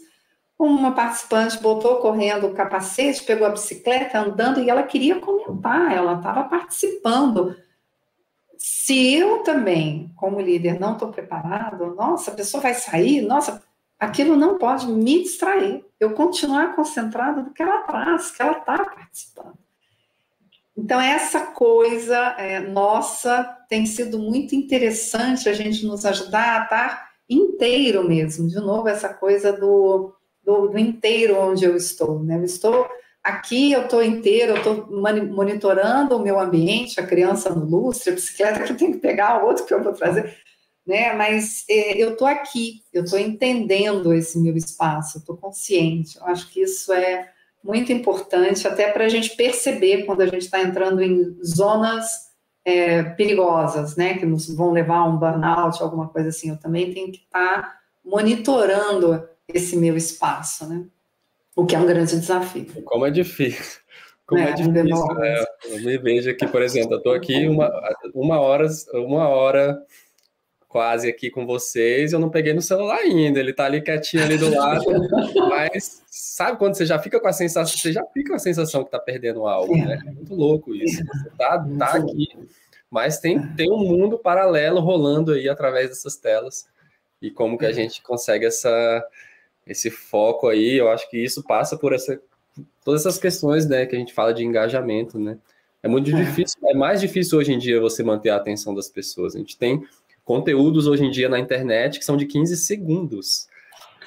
[0.57, 6.15] Uma participante botou correndo o capacete, pegou a bicicleta, andando, e ela queria comentar, ela
[6.15, 7.55] estava participando
[8.57, 13.61] se eu também, como líder, não estou preparado, nossa, a pessoa vai sair, nossa,
[13.99, 15.83] aquilo não pode me distrair.
[15.99, 19.57] Eu continuar concentrado no que ela traz, que ela está participando.
[20.77, 27.09] Então, essa coisa é, nossa tem sido muito interessante a gente nos ajudar a estar
[27.27, 28.47] inteiro mesmo.
[28.47, 32.23] De novo, essa coisa do, do, do inteiro onde eu estou.
[32.23, 32.37] Né?
[32.37, 32.87] Eu estou
[33.27, 38.15] Aqui eu estou inteiro, eu estou monitorando o meu ambiente, a criança no lustre, a
[38.15, 40.37] bicicleta que tem que pegar, o outro que eu vou trazer,
[40.85, 41.11] né?
[41.11, 46.17] Mas é, eu estou aqui, eu estou entendendo esse meu espaço, estou consciente.
[46.17, 47.29] Eu acho que isso é
[47.61, 52.07] muito importante, até para a gente perceber quando a gente está entrando em zonas
[52.63, 56.51] é, perigosas, né, que nos vão levar a um burnout, alguma coisa assim.
[56.51, 60.85] Eu também tenho que estar tá monitorando esse meu espaço, né?
[61.57, 62.67] O que é um grande desafio.
[62.85, 63.81] Como é difícil.
[64.27, 65.45] Como é, é difícil, né?
[65.65, 67.71] Eu me vejo aqui, por exemplo, eu estou aqui uma,
[68.13, 69.81] uma hora, uma hora
[70.67, 74.37] quase aqui com vocês, eu não peguei no celular ainda, ele tá ali quietinho ali
[74.37, 74.83] do lado,
[75.49, 78.83] mas sabe quando você já fica com a sensação, você já fica com a sensação
[78.83, 79.97] que tá perdendo algo, né?
[80.05, 81.03] É muito louco isso.
[81.03, 82.27] Você tá, tá aqui,
[82.91, 86.67] mas tem, tem um mundo paralelo rolando aí através dessas telas.
[87.19, 89.03] E como que a gente consegue essa,
[89.67, 92.19] esse foco aí, eu acho que isso passa por essa,
[92.83, 95.37] todas essas questões, né, que a gente fala de engajamento, né?
[95.83, 96.23] É muito é.
[96.23, 99.35] difícil, é mais difícil hoje em dia você manter a atenção das pessoas.
[99.35, 99.83] A gente tem
[100.25, 103.47] conteúdos hoje em dia na internet que são de 15 segundos.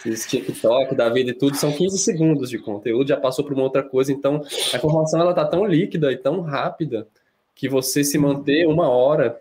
[0.05, 3.63] Esse TikTok da vida e tudo são 15 segundos de conteúdo, já passou para uma
[3.63, 4.13] outra coisa.
[4.13, 4.43] Então,
[4.73, 7.07] a informação ela tá tão líquida e tão rápida
[7.55, 9.39] que você se manter uma hora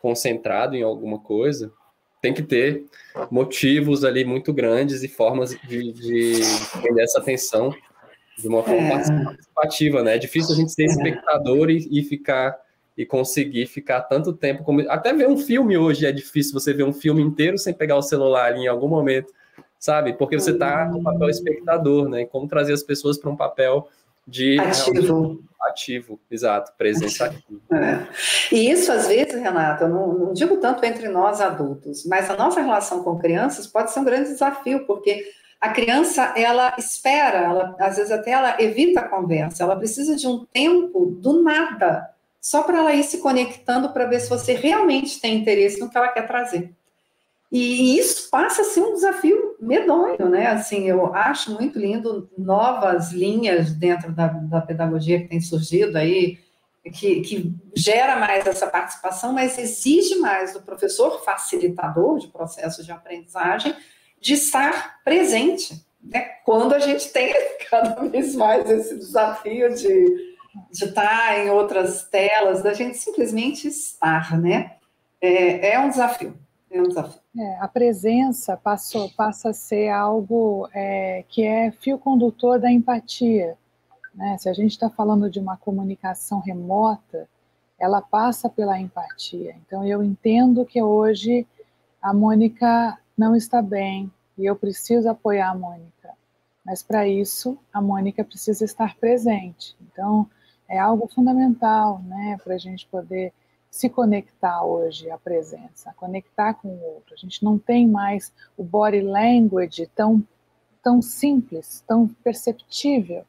[0.00, 1.72] concentrado em alguma coisa
[2.22, 2.84] tem que ter
[3.30, 6.40] motivos ali muito grandes e formas de, de
[6.80, 7.74] prender essa atenção
[8.38, 9.24] de uma forma é.
[9.24, 10.14] participativa, né?
[10.14, 12.56] É difícil a gente ser espectador e, e ficar
[12.96, 16.84] e conseguir ficar tanto tempo como até ver um filme hoje é difícil você ver
[16.84, 19.32] um filme inteiro sem pegar o celular em algum momento,
[19.78, 20.12] sabe?
[20.12, 22.26] Porque você está no papel espectador, né?
[22.26, 23.88] Como trazer as pessoas para um papel
[24.26, 27.60] de ativo, ativo, exato, presença ativa.
[27.72, 28.54] É.
[28.54, 32.36] E isso às vezes, Renata, eu não, não digo tanto entre nós adultos, mas a
[32.36, 35.24] nossa relação com crianças pode ser um grande desafio, porque
[35.60, 40.26] a criança ela espera, ela, às vezes até ela evita a conversa, ela precisa de
[40.26, 42.10] um tempo do nada
[42.40, 45.96] só para ela ir se conectando para ver se você realmente tem interesse no que
[45.96, 46.74] ela quer trazer.
[47.52, 50.46] E isso passa a ser um desafio medonho, né?
[50.46, 56.38] Assim, eu acho muito lindo novas linhas dentro da, da pedagogia que tem surgido aí,
[56.82, 62.90] que, que, gera mais essa participação, mas exige mais do professor facilitador de processo de
[62.90, 63.76] aprendizagem
[64.18, 66.20] de estar presente, né?
[66.46, 67.34] Quando a gente tem
[67.68, 70.32] cada vez mais esse desafio de
[70.70, 74.76] de estar em outras telas, da gente simplesmente estar, né?
[75.20, 76.41] É, é um desafio.
[77.36, 83.56] É a presença passou, passa a ser algo é, que é fio condutor da empatia.
[84.14, 84.36] Né?
[84.38, 87.28] Se a gente está falando de uma comunicação remota,
[87.78, 89.56] ela passa pela empatia.
[89.66, 91.46] Então, eu entendo que hoje
[92.00, 96.10] a Mônica não está bem e eu preciso apoiar a Mônica.
[96.64, 99.76] Mas, para isso, a Mônica precisa estar presente.
[99.80, 100.28] Então,
[100.68, 103.32] é algo fundamental, né, para a gente poder
[103.72, 107.14] se conectar hoje à presença, conectar com o outro.
[107.14, 110.22] A gente não tem mais o body language tão,
[110.82, 113.24] tão simples, tão perceptível.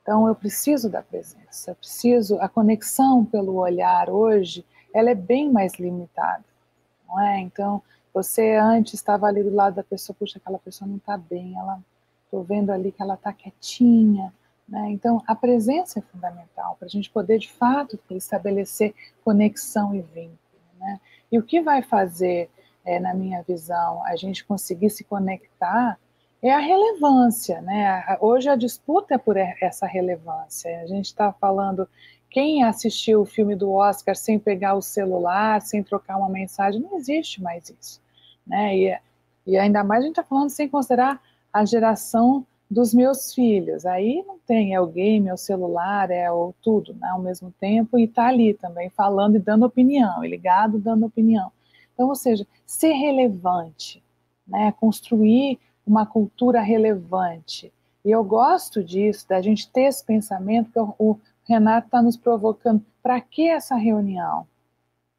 [0.00, 5.50] Então eu preciso da presença, eu preciso a conexão pelo olhar hoje, ela é bem
[5.50, 6.44] mais limitada,
[7.08, 7.40] não é?
[7.40, 7.82] Então
[8.14, 11.82] você antes estava ali do lado da pessoa, puxa, aquela pessoa não está bem, ela
[12.24, 14.32] estou vendo ali que ela está quietinha,
[14.68, 14.90] né?
[14.90, 18.94] Então, a presença é fundamental para a gente poder, de fato, estabelecer
[19.24, 20.38] conexão e vínculo.
[20.78, 21.00] Né?
[21.32, 22.50] E o que vai fazer,
[22.84, 25.98] é, na minha visão, a gente conseguir se conectar
[26.42, 27.62] é a relevância.
[27.62, 28.18] Né?
[28.20, 30.82] Hoje a disputa é por essa relevância.
[30.82, 31.88] A gente está falando.
[32.30, 36.98] Quem assistiu o filme do Oscar sem pegar o celular, sem trocar uma mensagem, não
[36.98, 38.02] existe mais isso.
[38.46, 38.76] Né?
[38.76, 38.98] E,
[39.46, 43.86] e ainda mais a gente está falando sem considerar a geração dos meus filhos.
[43.86, 47.52] Aí não tem, é o game, é o celular, é o tudo, né, ao mesmo
[47.60, 51.50] tempo, e está ali também falando e dando opinião, e ligado dando opinião.
[51.94, 54.02] Então, ou seja, ser relevante,
[54.46, 57.72] né, construir uma cultura relevante.
[58.04, 62.84] E eu gosto disso, da gente ter esse pensamento, que o Renato está nos provocando,
[63.02, 64.46] para que essa reunião?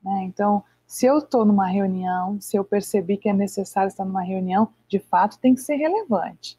[0.04, 0.24] Né?
[0.26, 4.70] Então, se eu estou numa reunião, se eu percebi que é necessário estar numa reunião,
[4.88, 6.59] de fato tem que ser relevante.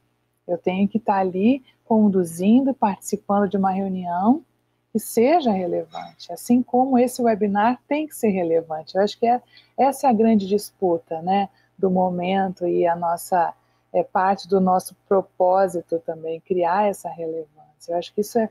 [0.53, 4.45] Eu tenho que estar ali conduzindo, participando de uma reunião
[4.93, 8.97] que seja relevante, assim como esse webinar tem que ser relevante.
[8.97, 9.41] Eu acho que é,
[9.79, 11.49] essa é a grande disputa, né,
[11.79, 13.55] do momento e a nossa
[13.93, 17.91] é parte do nosso propósito também criar essa relevância.
[17.91, 18.49] Eu acho que isso é,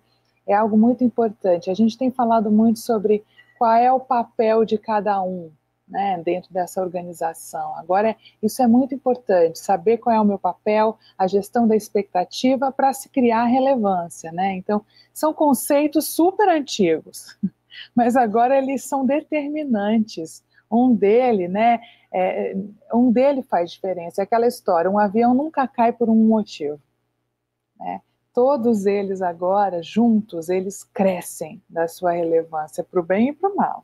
[0.47, 1.70] é algo muito importante.
[1.70, 3.24] A gente tem falado muito sobre
[3.58, 5.50] qual é o papel de cada um,
[5.90, 7.76] né, dentro dessa organização.
[7.76, 12.72] Agora, isso é muito importante, saber qual é o meu papel, a gestão da expectativa
[12.72, 14.32] para se criar relevância.
[14.32, 14.54] Né?
[14.56, 17.38] Então, são conceitos super antigos,
[17.96, 20.44] mas agora eles são determinantes.
[20.72, 21.80] Um dele, né,
[22.14, 22.56] é,
[22.94, 24.22] um dele faz diferença.
[24.22, 26.80] É aquela história, um avião nunca cai por um motivo.
[27.80, 28.02] Né?
[28.32, 33.56] Todos eles agora, juntos, eles crescem da sua relevância para o bem e para o
[33.56, 33.84] mal.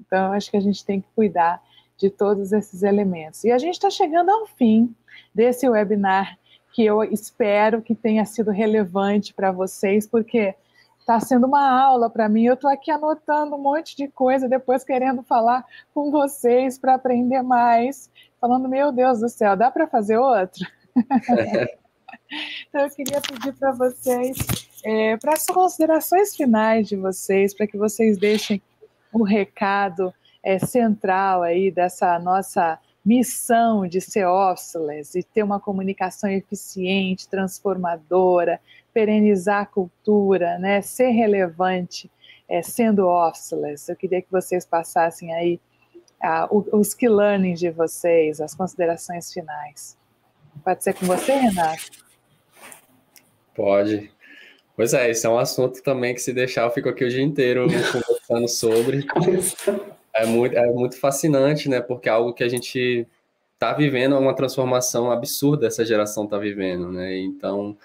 [0.00, 1.62] Então, acho que a gente tem que cuidar
[1.96, 3.44] de todos esses elementos.
[3.44, 4.94] E a gente está chegando ao fim
[5.34, 6.38] desse webinar
[6.72, 10.54] que eu espero que tenha sido relevante para vocês, porque
[11.06, 12.44] está sendo uma aula para mim.
[12.44, 17.42] Eu estou aqui anotando um monte de coisa, depois querendo falar com vocês para aprender
[17.42, 20.66] mais, falando, meu Deus do céu, dá para fazer outro?
[22.68, 24.36] então, eu queria pedir para vocês,
[24.84, 28.60] é, para as considerações finais de vocês, para que vocês deixem
[29.16, 30.12] o recado
[30.42, 38.60] é, central aí dessa nossa missão de ser officeless e ter uma comunicação eficiente, transformadora,
[38.92, 42.10] perenizar a cultura, né, ser relevante,
[42.46, 43.88] é, sendo officeless.
[43.88, 45.58] Eu queria que vocês passassem aí
[46.22, 49.96] ah, os learnings de vocês, as considerações finais.
[50.62, 52.04] Pode ser com você, Renato?
[53.54, 54.10] Pode.
[54.74, 57.22] Pois é, esse é um assunto também que se deixar eu fico aqui o dia
[57.22, 57.66] inteiro
[58.26, 59.06] conversando sobre.
[60.14, 61.80] É muito, é muito fascinante, né?
[61.80, 63.06] Porque é algo que a gente
[63.54, 67.16] está vivendo é uma transformação absurda essa geração está vivendo, né?
[67.18, 67.76] Então,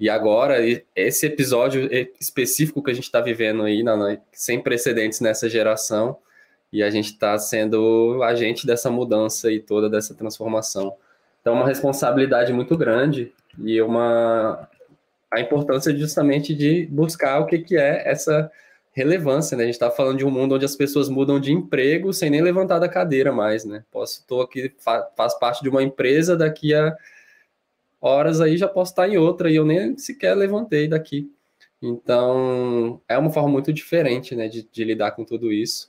[0.00, 0.58] e agora,
[0.94, 1.88] esse episódio
[2.20, 3.82] específico que a gente está vivendo aí,
[4.32, 6.16] sem precedentes nessa geração,
[6.72, 10.94] e a gente está sendo agente dessa mudança e toda dessa transformação.
[11.40, 14.68] Então, uma responsabilidade muito grande e uma
[15.30, 18.50] a importância justamente de buscar o que, que é essa
[18.98, 19.62] relevância, né?
[19.62, 22.42] A gente está falando de um mundo onde as pessoas mudam de emprego sem nem
[22.42, 23.84] levantar da cadeira mais, né?
[23.90, 26.96] Posso, estou aqui, fa, faz parte de uma empresa, daqui a
[28.00, 31.30] horas aí já posso estar em outra e eu nem sequer levantei daqui.
[31.80, 35.88] Então, é uma forma muito diferente, né, de, de lidar com tudo isso.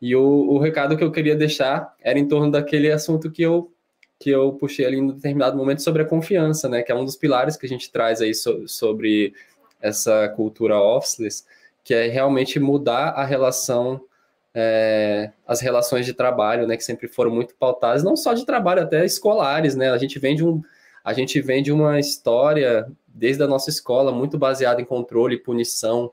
[0.00, 3.72] E o, o, recado que eu queria deixar era em torno daquele assunto que eu
[4.18, 7.16] que eu puxei ali em determinado momento sobre a confiança, né, que é um dos
[7.16, 9.34] pilares que a gente traz aí so, sobre
[9.80, 11.44] essa cultura officeless,
[11.86, 14.00] que é realmente mudar a relação,
[14.52, 18.82] é, as relações de trabalho, né, que sempre foram muito pautadas, não só de trabalho,
[18.82, 20.60] até escolares, né, a gente vem de, um,
[21.04, 25.38] a gente vem de uma história, desde a nossa escola, muito baseada em controle e
[25.38, 26.10] punição,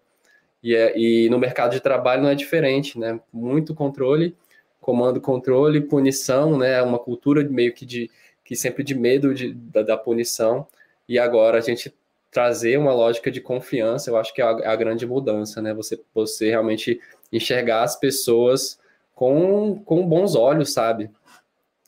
[0.61, 4.37] e, é, e no mercado de trabalho não é diferente, né, muito controle,
[4.79, 8.11] comando, controle, punição, né, uma cultura meio que de,
[8.45, 10.67] que sempre de medo de, da, da punição,
[11.09, 11.91] e agora a gente
[12.33, 15.73] trazer uma lógica de confiança, eu acho que é a, é a, grande mudança, né?
[15.73, 16.99] Você, você realmente
[17.31, 18.79] enxergar as pessoas
[19.13, 21.09] com, com bons olhos, sabe?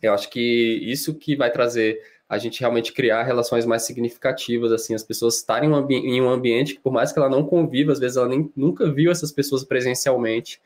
[0.01, 4.95] Eu acho que isso que vai trazer a gente realmente criar relações mais significativas, assim,
[4.95, 8.17] as pessoas estarem em um ambiente que, por mais que ela não conviva, às vezes
[8.17, 10.59] ela nem, nunca viu essas pessoas presencialmente,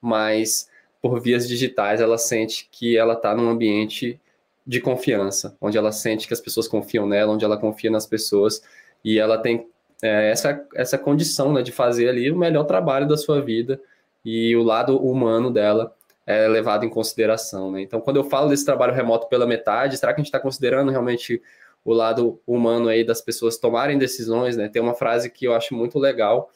[0.00, 0.68] mas
[1.00, 4.20] por vias digitais ela sente que ela está num ambiente
[4.66, 8.62] de confiança, onde ela sente que as pessoas confiam nela, onde ela confia nas pessoas,
[9.06, 9.68] e ela tem
[10.02, 13.80] é, essa, essa condição né, de fazer ali o melhor trabalho da sua vida
[14.24, 15.94] e o lado humano dela
[16.26, 17.70] é levado em consideração.
[17.70, 17.82] Né?
[17.82, 20.90] Então, quando eu falo desse trabalho remoto pela metade, será que a gente está considerando
[20.90, 21.40] realmente
[21.84, 24.56] o lado humano aí das pessoas tomarem decisões?
[24.56, 24.68] Né?
[24.68, 26.50] Tem uma frase que eu acho muito legal,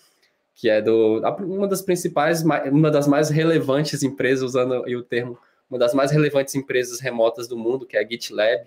[0.52, 5.38] que é do uma das principais, uma das mais relevantes empresas, usando o termo,
[5.70, 8.66] uma das mais relevantes empresas remotas do mundo, que é a GitLab,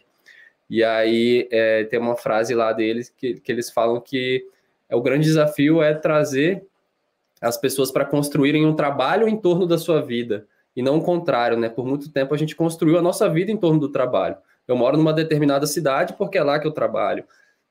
[0.69, 4.45] e aí é, tem uma frase lá deles que, que eles falam que
[4.89, 6.65] é, o grande desafio é trazer
[7.41, 11.57] as pessoas para construírem um trabalho em torno da sua vida, e não o contrário,
[11.57, 11.69] né?
[11.69, 14.37] Por muito tempo a gente construiu a nossa vida em torno do trabalho.
[14.67, 17.25] Eu moro numa determinada cidade porque é lá que eu trabalho.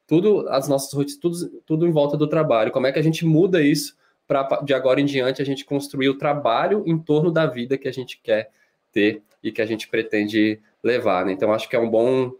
[0.06, 2.70] Tudo, as nossas rotinas, tudo, tudo em volta do trabalho.
[2.70, 6.08] Como é que a gente muda isso para de agora em diante a gente construir
[6.08, 8.50] o trabalho em torno da vida que a gente quer
[8.92, 11.32] ter e que a gente pretende levar, né?
[11.32, 12.32] Então acho que é um bom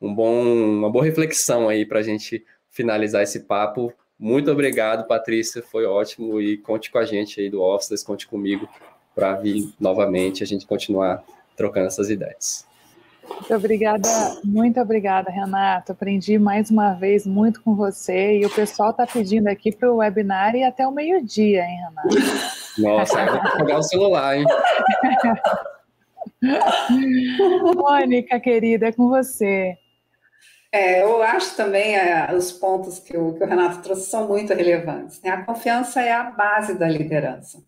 [0.00, 3.92] um bom, uma boa reflexão aí para a gente finalizar esse papo.
[4.18, 8.68] Muito obrigado, Patrícia, foi ótimo e conte com a gente aí do Office, conte comigo
[9.14, 11.22] para vir novamente a gente continuar
[11.56, 12.66] trocando essas ideias.
[13.28, 14.08] Muito obrigada,
[14.44, 15.92] muito obrigada, Renato.
[15.92, 19.96] Aprendi mais uma vez muito com você e o pessoal está pedindo aqui para o
[19.96, 22.08] webinar e até o meio-dia, hein, Renato?
[22.78, 24.44] Nossa, eu vou pegar o celular, hein?
[27.76, 29.76] Mônica, querida, é com você.
[30.72, 34.54] É, eu acho também é, os pontos que o, que o, Renato trouxe são muito
[34.54, 35.20] relevantes.
[35.20, 35.30] Né?
[35.30, 37.62] A confiança é a base da liderança.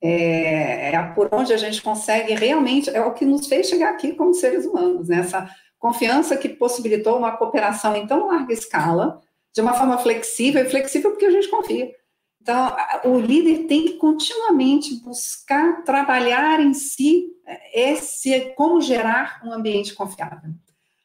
[0.00, 4.12] É, é, por onde a gente consegue realmente, é o que nos fez chegar aqui
[4.12, 5.18] como seres humanos, né?
[5.18, 9.20] essa confiança que possibilitou uma cooperação em tão larga escala,
[9.52, 11.92] de uma forma flexível, e flexível porque a gente confia.
[12.40, 19.52] Então, o líder tem que continuamente buscar trabalhar em si é, esse, como gerar um
[19.52, 20.52] ambiente confiável.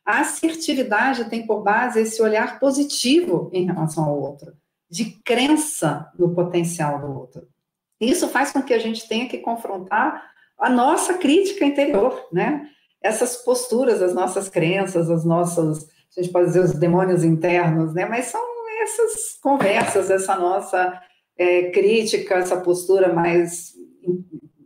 [0.06, 4.54] A assertividade tem por base esse olhar positivo em relação ao outro,
[4.90, 7.48] de crença no potencial do outro.
[8.00, 10.22] Isso faz com que a gente tenha que confrontar
[10.60, 12.68] a nossa crítica interior, né?
[13.02, 15.88] Essas posturas, as nossas crenças, as nossas,
[16.18, 18.06] a gente pode dizer, os demônios internos, né?
[18.06, 18.42] Mas são
[18.82, 21.02] essas conversas, essa nossa
[21.38, 23.74] é, crítica, essa postura mais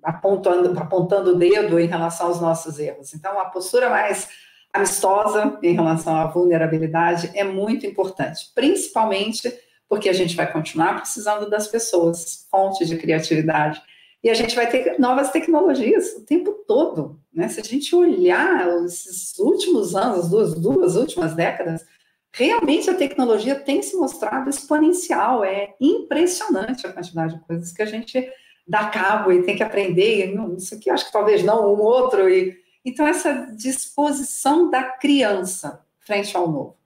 [0.04, 3.14] apontando, apontando o dedo em relação aos nossos erros.
[3.14, 4.30] Então, a postura mais
[4.78, 9.54] amistosa em relação à vulnerabilidade é muito importante, principalmente
[9.90, 13.82] porque a gente vai continuar precisando das pessoas, fontes de criatividade.
[14.24, 17.20] E a gente vai ter novas tecnologias o tempo todo.
[17.34, 17.48] Né?
[17.48, 21.86] Se a gente olhar esses últimos anos, as duas, duas últimas décadas,
[22.34, 25.46] realmente a tecnologia tem se mostrado exponencial.
[25.46, 28.30] É impressionante a quantidade de coisas que a gente
[28.68, 30.36] dá cabo e tem que aprender.
[30.58, 32.28] Isso aqui acho que talvez não, um outro.
[32.30, 32.67] E...
[32.88, 36.78] Então, essa disposição da criança frente ao novo.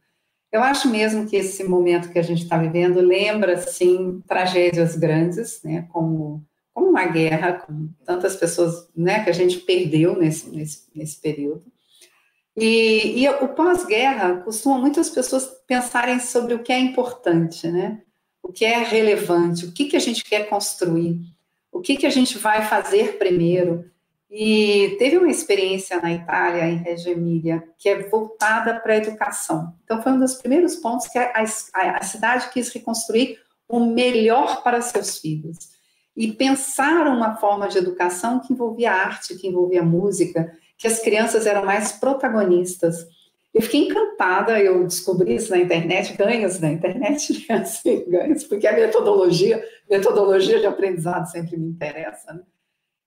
[0.52, 5.62] Eu acho mesmo que esse momento que a gente está vivendo lembra, sim, tragédias grandes,
[5.64, 6.44] né, como,
[6.74, 11.64] como uma guerra, com tantas pessoas né, que a gente perdeu nesse, nesse, nesse período.
[12.58, 18.02] E, e o pós-guerra costuma muitas pessoas pensarem sobre o que é importante, né?
[18.42, 21.22] O que é relevante, o que, que a gente quer construir,
[21.72, 23.86] o que, que a gente vai fazer primeiro.
[24.34, 29.76] E teve uma experiência na Itália, em Reggio Emília, que é voltada para a educação.
[29.84, 34.64] Então, foi um dos primeiros pontos que a, a, a cidade quis reconstruir o melhor
[34.64, 35.58] para seus filhos.
[36.16, 41.46] E pensar uma forma de educação que envolvia arte, que envolvia música, que as crianças
[41.46, 43.06] eram mais protagonistas.
[43.54, 47.56] Eu fiquei encantada, eu descobri isso na internet, ganhos na internet, né?
[47.60, 52.42] assim, ganhos, porque a metodologia, metodologia de aprendizado sempre me interessa, né?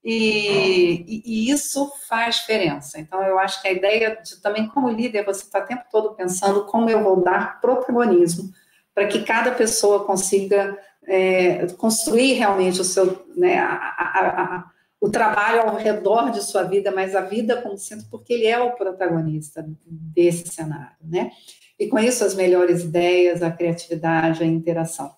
[0.05, 3.01] E, e, isso faz diferença.
[3.01, 6.15] Então, eu acho que a ideia de também, como líder, você está o tempo todo
[6.15, 8.51] pensando como eu vou dar protagonismo
[8.95, 15.11] para que cada pessoa consiga é, construir realmente o seu, né, a, a, a, o
[15.11, 18.73] trabalho ao redor de sua vida, mas a vida como centro, porque ele é o
[18.73, 21.31] protagonista desse cenário, né?
[21.79, 25.11] E com isso, as melhores ideias, a criatividade, a interação.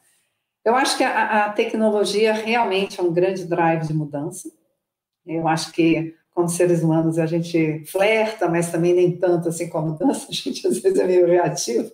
[0.65, 4.49] Eu acho que a, a tecnologia realmente é um grande drive de mudança,
[5.27, 9.79] eu acho que, como seres humanos, a gente flerta, mas também nem tanto assim com
[9.79, 11.91] a mudança, a gente às vezes é meio reativo.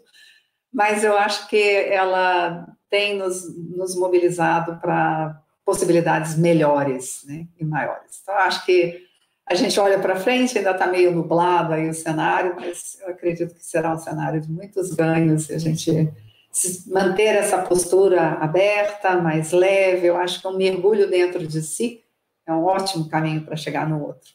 [0.73, 8.21] Mas eu acho que ela tem nos, nos mobilizado para possibilidades melhores né, e maiores.
[8.23, 9.07] Então, acho que
[9.47, 13.55] a gente olha para frente, ainda está meio nublado aí o cenário, mas eu acredito
[13.55, 16.13] que será um cenário de muitos ganhos se a gente
[16.87, 20.07] manter essa postura aberta, mais leve.
[20.07, 22.02] Eu acho que é um mergulho dentro de si
[22.47, 24.31] é um ótimo caminho para chegar no outro.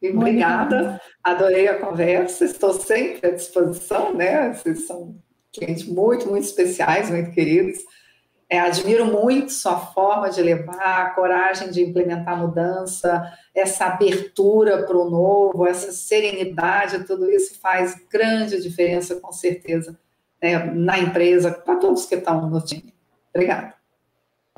[0.00, 4.52] E obrigada, adorei a conversa, estou sempre à disposição, né?
[4.52, 5.16] Vocês são
[5.52, 7.78] clientes muito, muito especiais, muito queridos.
[8.48, 14.96] É, admiro muito sua forma de levar, a coragem de implementar mudança, essa abertura para
[14.96, 19.98] o novo, essa serenidade, tudo isso faz grande diferença, com certeza,
[20.42, 22.92] né, na empresa, para todos que estão no time.
[23.32, 23.81] Obrigada.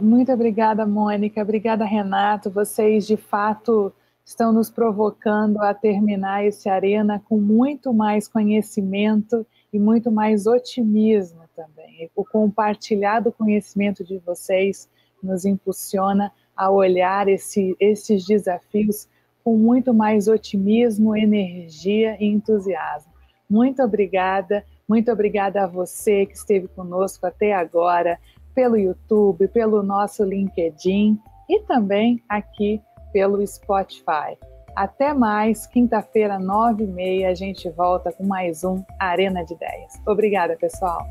[0.00, 1.40] Muito obrigada, Mônica.
[1.40, 2.50] Obrigada, Renato.
[2.50, 3.92] Vocês, de fato,
[4.24, 11.42] estão nos provocando a terminar esse arena com muito mais conhecimento e muito mais otimismo
[11.54, 12.10] também.
[12.16, 14.88] O compartilhado conhecimento de vocês
[15.22, 19.08] nos impulsiona a olhar esse, esses desafios
[19.44, 23.12] com muito mais otimismo, energia e entusiasmo.
[23.48, 28.18] Muito obrigada, muito obrigada a você que esteve conosco até agora
[28.54, 32.80] pelo YouTube, pelo nosso LinkedIn e também aqui
[33.12, 34.36] pelo Spotify.
[34.74, 39.92] Até mais, quinta-feira, nove e meia, a gente volta com mais um Arena de Ideias.
[40.06, 41.06] Obrigada, pessoal!